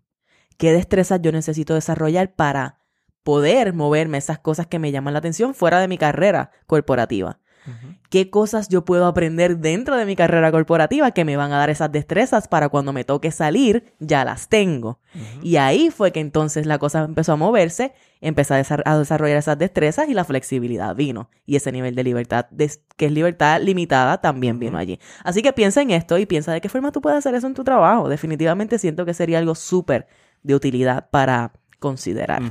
[0.57, 2.80] ¿Qué destrezas yo necesito desarrollar para
[3.24, 7.39] poder moverme esas cosas que me llaman la atención fuera de mi carrera corporativa?
[8.09, 11.70] ¿Qué cosas yo puedo aprender dentro de mi carrera corporativa que me van a dar
[11.70, 14.99] esas destrezas para cuando me toque salir, ya las tengo?
[15.41, 20.09] Y ahí fue que entonces la cosa empezó a moverse, empecé a, desarrollar esas destrezas
[20.09, 21.30] y la flexibilidad vino.
[21.45, 22.47] Y ese nivel de libertad,
[22.97, 24.99] que es libertad limitada, también vino allí.
[25.24, 27.53] Así que piensa en esto y piensa de qué forma tú puedes hacer eso en
[27.53, 28.09] tu trabajo.
[28.09, 30.07] Definitivamente siento que sería algo súper
[30.43, 32.41] de utilidad para considerar.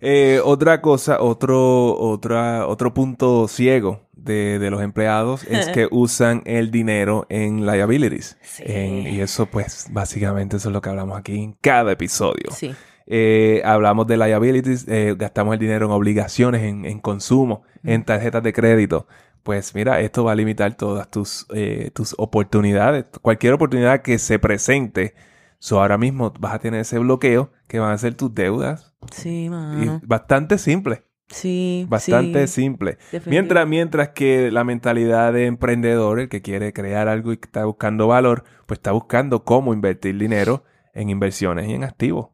[0.00, 6.42] Eh, otra cosa, otro, otra, otro punto ciego de, de los empleados es que usan
[6.44, 8.38] el dinero en liabilities.
[8.64, 12.50] y eso, pues, básicamente eso es lo que hablamos aquí en cada episodio.
[12.52, 12.74] Sí.
[13.06, 18.42] Eh, hablamos de liabilities, eh, gastamos el dinero en obligaciones, en, en consumo, en tarjetas
[18.42, 19.06] de crédito.
[19.42, 21.46] Pues mira, esto va a limitar todas tus,
[21.94, 23.06] tus oportunidades.
[23.22, 25.14] Cualquier oportunidad que se presente
[25.58, 28.94] So ahora mismo vas a tener ese bloqueo que van a ser tus deudas.
[29.10, 30.00] Sí, mano.
[30.02, 31.04] Y bastante simple.
[31.28, 31.86] Sí.
[31.88, 32.98] Bastante simple.
[33.26, 38.06] Mientras, mientras que la mentalidad de emprendedor, el que quiere crear algo y está buscando
[38.06, 42.28] valor, pues está buscando cómo invertir dinero en inversiones y en activos.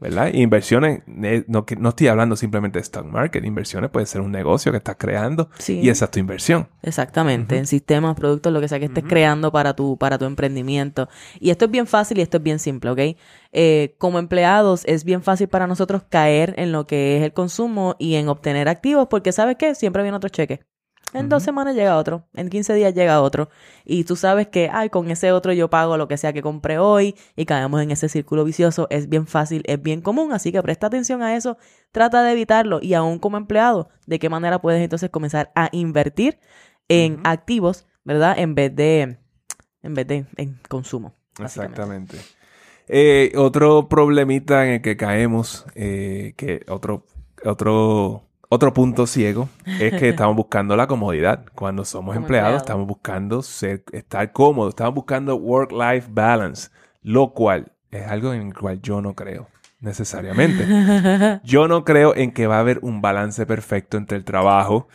[0.00, 0.32] ¿Verdad?
[0.34, 4.70] inversiones, eh, no, no estoy hablando simplemente de stock market, inversiones puede ser un negocio
[4.70, 6.68] que estás creando y esa es tu inversión.
[6.82, 11.08] Exactamente, en sistemas, productos, lo que sea que estés creando para tu, para tu emprendimiento.
[11.40, 13.16] Y esto es bien fácil y esto es bien simple, ¿ok?
[13.52, 17.96] Eh, como empleados es bien fácil para nosotros caer en lo que es el consumo
[17.98, 19.74] y en obtener activos porque ¿sabes qué?
[19.74, 20.60] Siempre viene otro cheque.
[21.16, 23.48] En dos semanas llega otro, en 15 días llega otro.
[23.84, 26.78] Y tú sabes que, ay, con ese otro yo pago lo que sea que compré
[26.78, 28.86] hoy y caemos en ese círculo vicioso.
[28.90, 31.56] Es bien fácil, es bien común, así que presta atención a eso,
[31.90, 32.80] trata de evitarlo.
[32.82, 36.38] Y aún como empleado, ¿de qué manera puedes entonces comenzar a invertir
[36.88, 38.38] en activos, ¿verdad?
[38.38, 39.18] En vez de,
[39.82, 41.14] en vez de en consumo.
[41.38, 42.18] Exactamente.
[42.88, 47.04] Eh, otro problemita en el que caemos, eh, que otro,
[47.44, 49.48] otro otro punto ciego
[49.80, 51.44] es que estamos buscando la comodidad.
[51.54, 56.70] Cuando somos empleados, estamos buscando ser, estar cómodos, estamos buscando work-life balance,
[57.02, 59.48] lo cual es algo en el cual yo no creo
[59.80, 60.66] necesariamente.
[61.44, 64.88] Yo no creo en que va a haber un balance perfecto entre el trabajo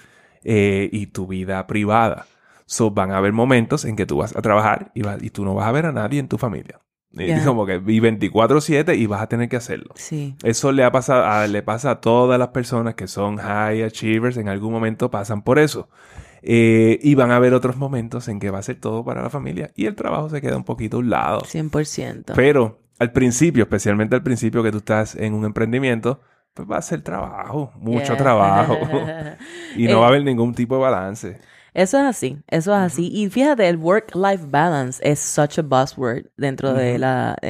[0.43, 2.25] eh, y tu vida privada.
[2.65, 5.53] So, van a haber momentos en que tú vas a trabajar y, y tú no
[5.53, 6.80] vas a ver a nadie en tu familia.
[7.13, 9.93] Y como que y 24/7 y vas a tener que hacerlo.
[9.95, 10.35] Sí.
[10.43, 14.47] Eso le ha pasado le pasa a todas las personas que son high achievers, en
[14.47, 15.89] algún momento pasan por eso.
[16.43, 19.29] Eh, y van a haber otros momentos en que va a ser todo para la
[19.29, 21.41] familia y el trabajo se queda un poquito a un lado.
[21.41, 22.33] 100%.
[22.35, 26.21] Pero al principio, especialmente al principio que tú estás en un emprendimiento,
[26.53, 28.77] pues va a ser trabajo, mucho trabajo.
[29.75, 31.39] y no va a haber ningún tipo de balance.
[31.73, 33.09] Eso es así, eso es así.
[33.13, 37.03] Y fíjate, el work-life balance es such a buzzword dentro del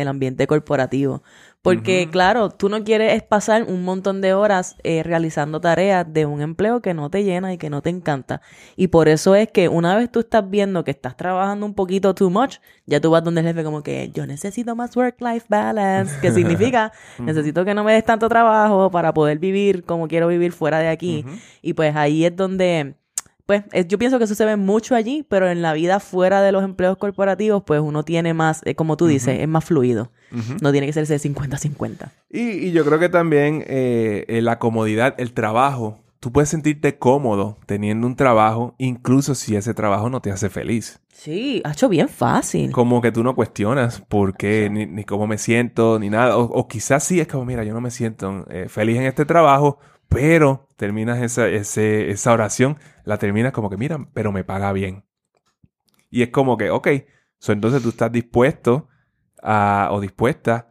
[0.07, 1.23] ambiente corporativo.
[1.63, 6.41] Porque, claro, tú no quieres pasar un montón de horas eh, realizando tareas de un
[6.41, 8.41] empleo que no te llena y que no te encanta.
[8.75, 12.15] Y por eso es que una vez tú estás viendo que estás trabajando un poquito
[12.15, 12.57] too much,
[12.87, 16.91] ya tú vas donde el jefe como que yo necesito más work-life balance, que significa
[17.19, 20.87] necesito que no me des tanto trabajo para poder vivir como quiero vivir fuera de
[20.87, 21.23] aquí.
[21.61, 22.95] Y pues ahí es donde
[23.45, 26.51] pues yo pienso que eso se ve mucho allí, pero en la vida fuera de
[26.51, 30.11] los empleos corporativos, pues uno tiene más, eh, como tú dices, es más fluido.
[30.61, 32.09] No tiene que ser ese 50-50.
[32.29, 38.07] Y, yo creo que también eh, la comodidad, el trabajo, tú puedes sentirte cómodo teniendo
[38.07, 41.01] un trabajo, incluso si ese trabajo no te hace feliz.
[41.11, 42.71] Sí, ha hecho bien fácil.
[42.71, 46.37] Como que tú no cuestionas por qué, ni, cómo me siento, ni nada.
[46.37, 49.79] O, quizás sí es como, mira, yo no me siento eh, feliz en este trabajo,
[50.11, 55.05] pero terminas esa, esa oración, la terminas como que, mira, pero me paga bien.
[56.09, 56.87] Y es como que, ok,
[57.47, 58.89] entonces tú estás dispuesto
[59.41, 60.67] a, o dispuesta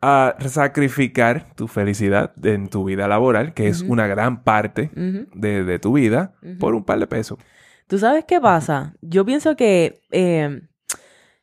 [0.00, 5.94] a sacrificar tu felicidad en tu vida laboral, que es una gran parte de, tu
[5.94, 7.40] vida, por un par de pesos.
[7.88, 8.94] ¿Tú sabes qué pasa?
[9.00, 10.60] Yo pienso que eh,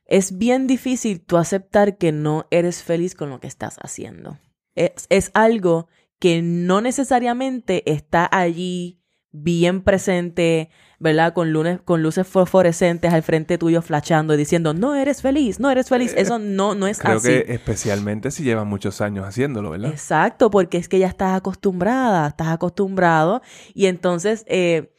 [0.05, 4.39] es bien difícil tú aceptar que no eres feliz con lo que estás haciendo.
[4.75, 5.89] Es, es algo
[6.23, 9.01] que no necesariamente está allí
[9.33, 11.33] bien presente, ¿verdad?
[11.33, 15.69] Con, lunes, con luces fosforescentes al frente tuyo flashando y diciendo, no eres feliz, no
[15.69, 16.13] eres feliz.
[16.15, 17.27] Eso no, no es Creo así.
[17.27, 19.91] Creo que especialmente si llevan muchos años haciéndolo, ¿verdad?
[19.91, 23.41] Exacto, porque es que ya estás acostumbrada, estás acostumbrado
[23.73, 24.45] y entonces...
[24.47, 24.93] Eh,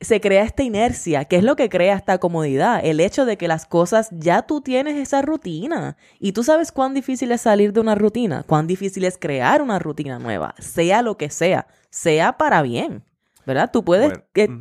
[0.00, 3.48] se crea esta inercia, que es lo que crea esta comodidad, el hecho de que
[3.48, 7.80] las cosas ya tú tienes esa rutina y tú sabes cuán difícil es salir de
[7.80, 12.62] una rutina, cuán difícil es crear una rutina nueva, sea lo que sea, sea para
[12.62, 13.04] bien,
[13.46, 13.70] ¿verdad?
[13.72, 14.12] Tú puedes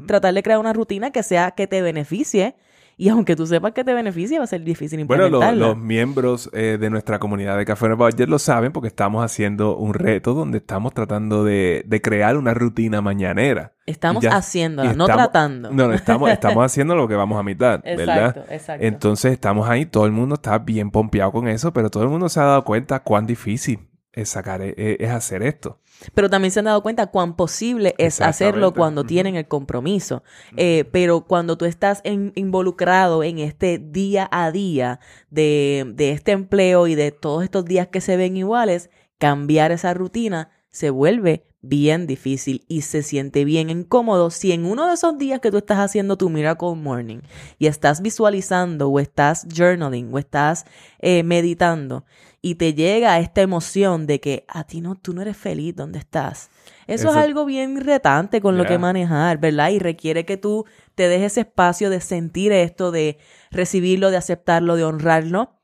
[0.07, 2.55] tratar de crear una rutina que sea que te beneficie
[2.99, 5.47] y aunque tú sepas que te beneficia, va a ser difícil implementarla.
[5.47, 9.77] Bueno, los miembros eh, de nuestra comunidad de Café Budget lo saben porque estamos haciendo
[9.77, 13.71] un reto donde estamos tratando de, crear una rutina mañanera.
[13.89, 15.71] Estamos haciéndola, no tratando.
[15.71, 18.27] No, estamos, estamos haciendo lo que vamos a mitad, ¿verdad?
[18.27, 18.85] Exacto, exacto.
[18.85, 22.29] Entonces estamos ahí, todo el mundo está bien pompeado con eso, pero todo el mundo
[22.29, 25.79] se ha dado cuenta cuán difícil es sacar, es, es hacer esto.
[26.13, 30.23] Pero también se han dado cuenta cuán posible es hacerlo cuando tienen el compromiso.
[30.55, 36.87] Eh, pero cuando tú estás involucrado en este día a día de, de este empleo
[36.87, 42.07] y de todos estos días que se ven iguales, cambiar esa rutina se vuelve bien
[42.07, 45.79] difícil y se siente bien incómodo si en uno de esos días que tú estás
[45.79, 47.19] haciendo tu Miracle Morning
[47.57, 50.65] y estás visualizando o estás journaling o estás
[50.99, 52.05] eh, meditando
[52.41, 55.99] y te llega esta emoción de que a ti no, tú no eres feliz donde
[55.99, 56.49] estás.
[56.87, 59.69] Eso, es algo bien retante con lo que manejar, ¿verdad?
[59.69, 63.19] Y requiere que tú te dejes espacio de sentir esto, de
[63.51, 65.59] recibirlo, de aceptarlo, de honrarlo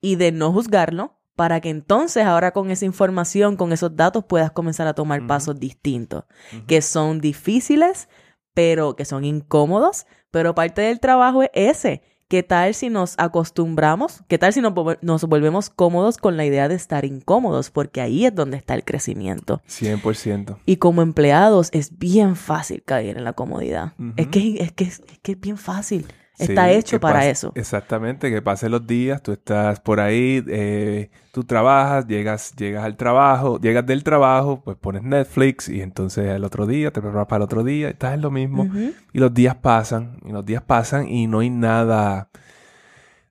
[0.00, 4.50] y de no juzgarlo para que entonces ahora con esa información, con esos datos puedas
[4.50, 6.24] comenzar a tomar pasos distintos,
[6.66, 8.08] que son difíciles,
[8.54, 14.22] pero que son incómodos, pero parte del trabajo es ese, ¿Qué tal si nos acostumbramos?
[14.28, 17.70] ¿Qué tal si nos, volvemos cómodos con la idea de estar incómodos?
[17.70, 19.62] Porque ahí es donde está el crecimiento.
[19.66, 20.58] 100%.
[20.66, 23.94] Y como empleados es bien fácil caer en la comodidad.
[24.16, 26.06] es, que, es, que, es que es bien fácil.
[26.38, 27.52] Está hecho para eso.
[27.54, 32.96] Exactamente, que pasen los días, tú estás por ahí, eh, tú trabajas, llegas, llegas al
[32.96, 37.38] trabajo, llegas del trabajo, pues pones Netflix y entonces el otro día te preparas para
[37.38, 38.68] el otro día, estás en lo mismo
[39.12, 42.30] y los días pasan, y los días pasan y no hay nada,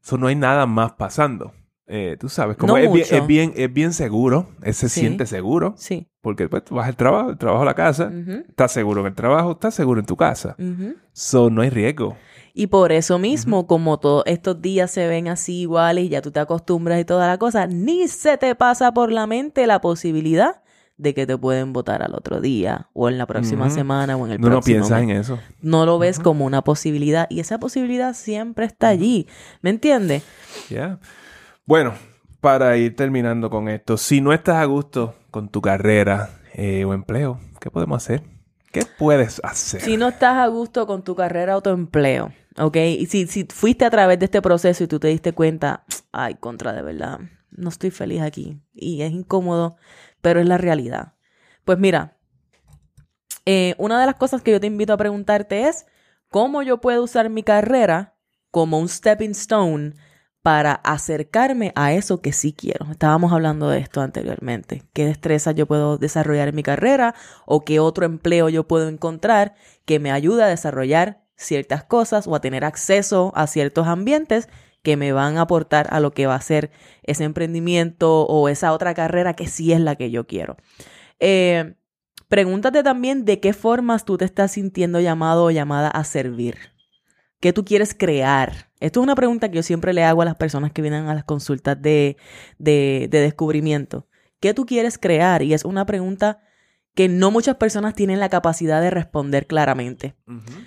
[0.03, 1.53] eso no hay nada más pasando.
[1.89, 5.73] Eh, tú sabes, como es, bien, es, bien, es, bien, seguro, se siente seguro.
[5.77, 6.09] Sí.
[6.19, 8.11] Porque pues, tú vas al trabajo, el trabajo a la casa,
[8.49, 10.57] estás seguro en el trabajo, estás seguro en tu casa.
[11.13, 12.17] So, no hay riesgo.
[12.59, 16.31] Y por eso mismo, como todos estos días se ven así iguales y ya tú
[16.31, 20.63] te acostumbras y toda la cosa, ni se te pasa por la mente la posibilidad
[20.97, 24.31] de que te pueden votar al otro día o en la próxima semana o en
[24.31, 25.37] el próximo No, no piensas en eso.
[25.61, 29.27] No lo ves como una posibilidad y esa posibilidad siempre está allí.
[29.61, 30.23] ¿Me entiendes?
[30.67, 30.97] Ya.
[31.67, 31.93] Bueno,
[32.41, 36.95] para ir terminando con esto, si no estás a gusto con tu carrera eh, o
[36.95, 38.23] empleo, ¿qué podemos hacer?
[38.71, 39.81] ¿Qué puedes hacer?
[39.81, 42.75] Si no estás a gusto con tu carrera o tu empleo, ¿ok?
[42.77, 46.35] Y si, si fuiste a través de este proceso y tú te diste cuenta, ay,
[46.35, 47.19] contra de verdad,
[47.51, 49.77] no estoy feliz aquí y es incómodo,
[50.21, 51.13] pero es la realidad.
[51.65, 52.17] Pues mira,
[53.45, 55.85] eh, una de las cosas que yo te invito a preguntarte es,
[56.29, 58.15] ¿cómo yo puedo usar mi carrera
[58.51, 59.93] como un stepping stone
[60.47, 62.89] para acercarme a eso que sí quiero.
[62.89, 64.83] Estábamos hablando de esto anteriormente.
[64.93, 69.55] ¿Qué destrezas yo puedo desarrollar en mi carrera o qué otro empleo yo puedo encontrar
[69.83, 74.47] que me ayude a desarrollar ciertas cosas o a tener acceso a ciertos ambientes
[74.83, 76.71] que me van a aportar a lo que va a ser
[77.03, 80.55] ese emprendimiento o esa otra carrera que sí es la que yo quiero.
[81.19, 81.75] Eh,
[82.29, 86.55] pregúntate también de qué formas tú te estás sintiendo llamado o llamada a servir.
[87.41, 88.66] ¿Qué tú quieres crear?
[88.79, 91.15] Esto es una pregunta que yo siempre le hago a las personas que vienen a
[91.15, 92.17] las consultas de,
[92.59, 94.07] de, descubrimiento.
[94.39, 95.41] ¿Qué tú quieres crear?
[95.41, 96.39] Y es una pregunta
[96.93, 100.15] que no muchas personas tienen la capacidad de responder claramente.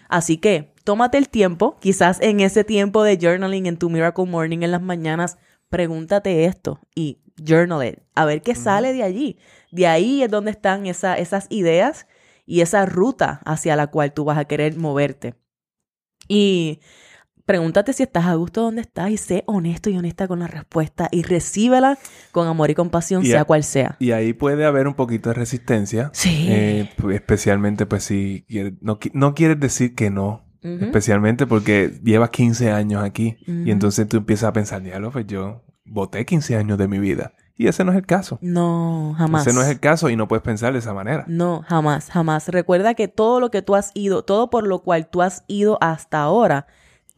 [0.09, 4.63] Así que tómate el tiempo, quizás en ese tiempo de journaling en tu Miracle Morning
[4.63, 5.39] en las mañanas,
[5.69, 9.39] pregúntate esto y journal it, a ver qué sale de allí.
[9.71, 12.07] De ahí es donde están esas ideas
[12.45, 15.35] y esa ruta hacia la cual tú vas a querer moverte.
[16.29, 16.81] Y
[17.51, 21.09] pregúntate si estás a gusto donde estás y sé honesto y honesta con la respuesta
[21.11, 21.99] y recíbela
[22.31, 23.97] con amor y compasión, sea cual sea.
[23.99, 26.11] Y ahí puede haber un poquito de resistencia.
[26.13, 26.47] Sí.
[26.49, 28.47] Eh, pues, especialmente, pues, si
[28.81, 30.47] no, no quieres decir que no.
[30.63, 35.65] Especialmente porque llevas 15 años aquí y entonces tú empiezas a pensar, diablo, pues yo
[35.85, 37.33] voté 15 años de mi vida.
[37.57, 38.39] Y ese no es el caso.
[38.43, 39.45] No, jamás.
[39.45, 41.25] Ese no es el caso y no puedes pensar de esa manera.
[41.27, 42.47] No, jamás, jamás.
[42.49, 45.79] Recuerda que todo lo que tú has ido, todo por lo cual tú has ido
[45.81, 46.67] hasta ahora,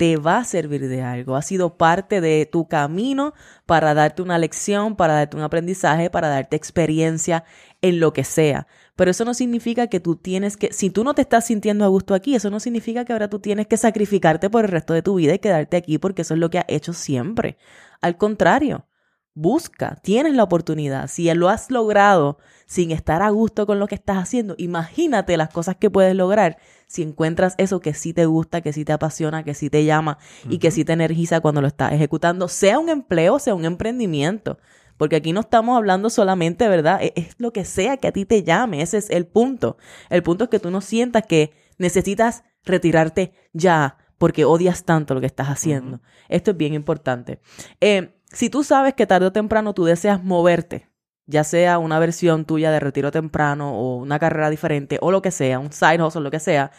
[0.02, 1.36] te va a servir de algo.
[1.36, 3.34] Ha sido parte de tu camino
[3.66, 7.44] para darte una lección, para darte un aprendizaje, para darte experiencia
[7.82, 8.66] en lo que sea.
[8.96, 11.88] Pero eso no significa que tú tienes que, si tú no te estás sintiendo a
[11.88, 15.02] gusto aquí, eso no significa que ahora tú tienes que sacrificarte por el resto de
[15.02, 17.56] tu vida y quedarte aquí porque eso es lo que has hecho siempre.
[18.00, 18.88] Al contrario,
[19.34, 21.08] Busca, tienes la oportunidad.
[21.08, 25.48] Si lo has logrado sin estar a gusto con lo que estás haciendo, imagínate las
[25.48, 29.44] cosas que puedes lograr si encuentras eso que sí te gusta, que sí te apasiona,
[29.44, 30.18] que sí te llama
[30.50, 34.58] y que sí te energiza cuando lo estás ejecutando, sea un empleo, sea un emprendimiento.
[34.98, 37.02] Porque aquí no estamos hablando solamente, ¿verdad?
[37.02, 39.78] E-, es, lo que sea que a ti te llame, ese es el punto.
[40.10, 45.20] El punto es que tú no sientas que necesitas retirarte ya porque odias tanto lo
[45.20, 46.02] que estás haciendo.
[46.28, 47.40] Esto es bien importante.
[47.80, 50.88] Eh, si tú sabes que tarde o temprano tú deseas moverte,
[51.26, 55.30] ya sea una versión tuya de retiro temprano o una carrera diferente o lo que
[55.30, 56.72] sea, un side hustle, lo que sea,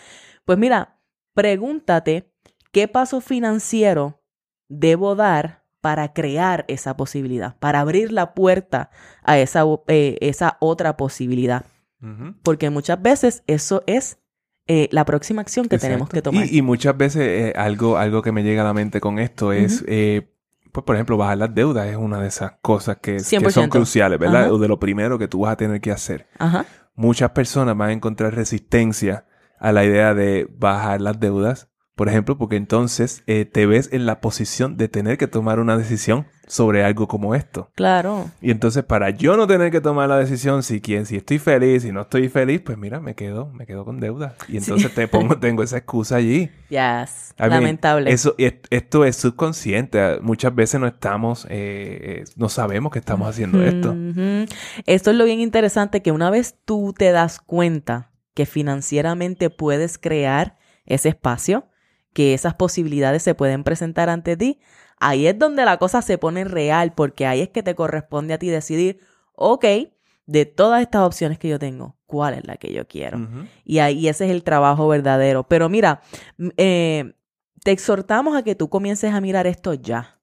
[0.45, 0.99] pues mira,
[1.33, 2.31] pregúntate
[2.71, 4.21] qué paso financiero
[4.67, 8.89] debo dar para crear esa posibilidad, para abrir la puerta
[9.21, 11.65] a esa, eh, esa otra posibilidad.
[12.43, 14.17] Porque muchas veces eso es
[14.67, 16.51] eh, la próxima acción que tenemos que tomar.
[16.51, 19.85] Y, muchas veces eh, algo, algo que me llega a la mente con esto es
[20.73, 24.51] pues por ejemplo, bajar las deudas es una de esas cosas que, son cruciales, ¿verdad?
[24.51, 26.27] O de lo primero que tú vas a tener que hacer.
[26.95, 29.25] Muchas personas van a encontrar resistencia
[29.59, 34.05] a la idea de bajar las deudas por ejemplo, porque entonces eh, te ves en
[34.05, 37.69] la posición de tener que tomar una decisión sobre algo como esto.
[37.75, 38.29] Claro.
[38.41, 41.83] Y entonces para yo no tener que tomar la decisión si quién, si estoy feliz,
[41.83, 44.35] si no estoy feliz, pues mira, me quedo, me quedo con deuda.
[44.47, 46.49] Y entonces te pongo, tengo esa excusa allí.
[46.69, 47.33] Yes.
[47.37, 48.11] Lamentable.
[48.11, 50.19] eso, esto es subconsciente.
[50.21, 53.95] Muchas veces no estamos, eh, eh, no sabemos que estamos haciendo esto.
[54.85, 59.97] Esto es lo bien interesante que una vez tú te das cuenta que financieramente puedes
[59.97, 61.67] crear ese espacio,
[62.13, 64.59] que esas posibilidades se pueden presentar ante ti,
[64.99, 68.39] ahí es donde la cosa se pone real, porque ahí es que te corresponde a
[68.39, 68.99] ti decidir,
[69.35, 69.65] ok,
[70.25, 73.27] de todas estas opciones que yo tengo, ¿cuál es la que yo quiero?
[73.65, 75.43] Y ahí ese es el trabajo verdadero.
[75.47, 76.01] Pero mira,
[76.57, 77.13] eh,
[77.63, 80.19] te exhortamos a que tú comiences a mirar esto ya.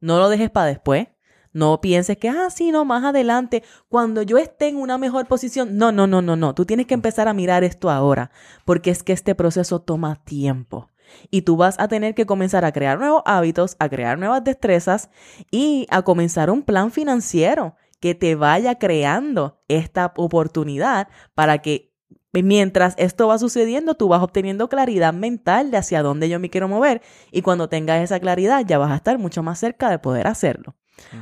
[0.00, 1.08] No lo dejes para después.
[1.54, 5.76] No pienses que, ah, sí, no, más adelante, cuando yo esté en una mejor posición.
[5.76, 6.54] No, no, no, no, no.
[6.54, 8.30] Tú tienes que empezar a mirar esto ahora,
[8.64, 10.88] porque es que este proceso toma tiempo.
[11.30, 15.10] Y tú vas a tener que comenzar a crear nuevos hábitos, a crear nuevas destrezas
[15.50, 21.92] y a comenzar un plan financiero que te vaya creando esta oportunidad para que
[22.32, 26.66] mientras esto va sucediendo, tú vas obteniendo claridad mental de hacia dónde yo me quiero
[26.66, 30.26] mover y cuando tengas esa claridad ya vas a estar mucho más cerca de poder
[30.26, 30.74] hacerlo.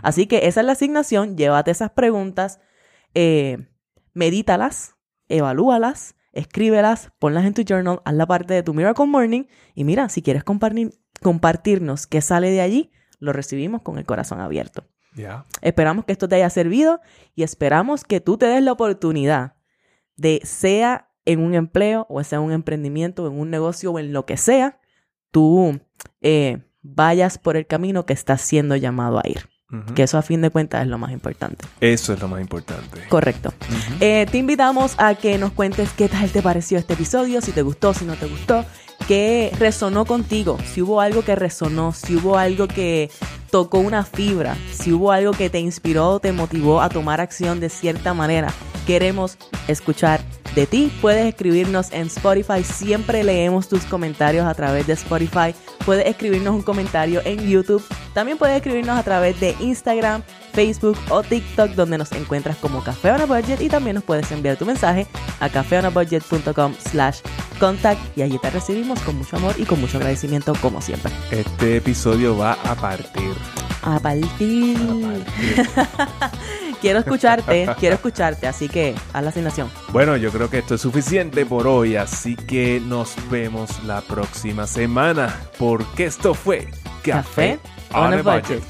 [0.03, 2.61] Así que esa es la asignación, llévate esas preguntas,
[3.15, 3.69] eh,
[4.15, 4.97] medítalas,
[5.29, 10.09] evalúalas escríbelas, ponlas en tu journal, haz la parte de tu Miracle Morning y mira,
[10.09, 14.85] si quieres compartirnos qué sale de allí, lo recibimos con el corazón abierto.
[15.61, 17.01] Esperamos que esto te haya servido
[17.35, 19.57] y esperamos que tú te des la oportunidad
[20.17, 24.13] de, sea en un empleo o sea en un emprendimiento, en un negocio o en
[24.13, 24.81] lo que sea,
[25.31, 25.81] tú
[26.21, 29.50] eh, vayas por el camino que estás siendo llamado a ir.
[29.95, 31.65] Que eso a fin de cuentas es lo más importante.
[31.81, 33.07] Eso es lo más importante.
[33.09, 33.53] Correcto.
[34.01, 37.63] Eh, te invitamos a que nos cuentes qué tal te pareció este episodio, si te
[37.63, 38.65] gustó, si no te gustó,
[39.07, 43.11] qué resonó contigo, si hubo algo que resonó, si hubo algo que
[43.51, 47.61] tocó una fibra, si hubo algo que te inspiró o te motivó a tomar acción
[47.61, 48.53] de cierta manera.
[48.87, 50.21] Queremos escuchar
[50.55, 50.93] de ti.
[51.01, 52.65] Puedes escribirnos en Spotify.
[52.65, 55.55] Siempre leemos tus comentarios a través de Spotify.
[55.85, 57.83] Puedes escribirnos un comentario en YouTube.
[58.13, 60.23] También puedes escribirnos a través de Instagram,
[60.53, 63.61] Facebook o TikTok, donde nos encuentras como Café on a Budget.
[63.61, 65.07] Y también nos puedes enviar tu mensaje
[65.41, 67.21] a cafeonabudget.com slash
[67.59, 68.01] contact.
[68.17, 71.13] Y allí te recibimos con mucho amor y con mucho agradecimiento, como siempre.
[71.31, 73.35] Este episodio va a partir.
[73.83, 74.77] A partir.
[76.81, 79.71] quiero escucharte, quiero escucharte, así que haz la asignación.
[79.93, 84.67] Bueno, yo creo que esto es suficiente por hoy, así que nos vemos la próxima
[84.67, 86.69] semana, porque esto fue
[87.03, 87.59] Café,
[87.93, 88.63] on, a budget.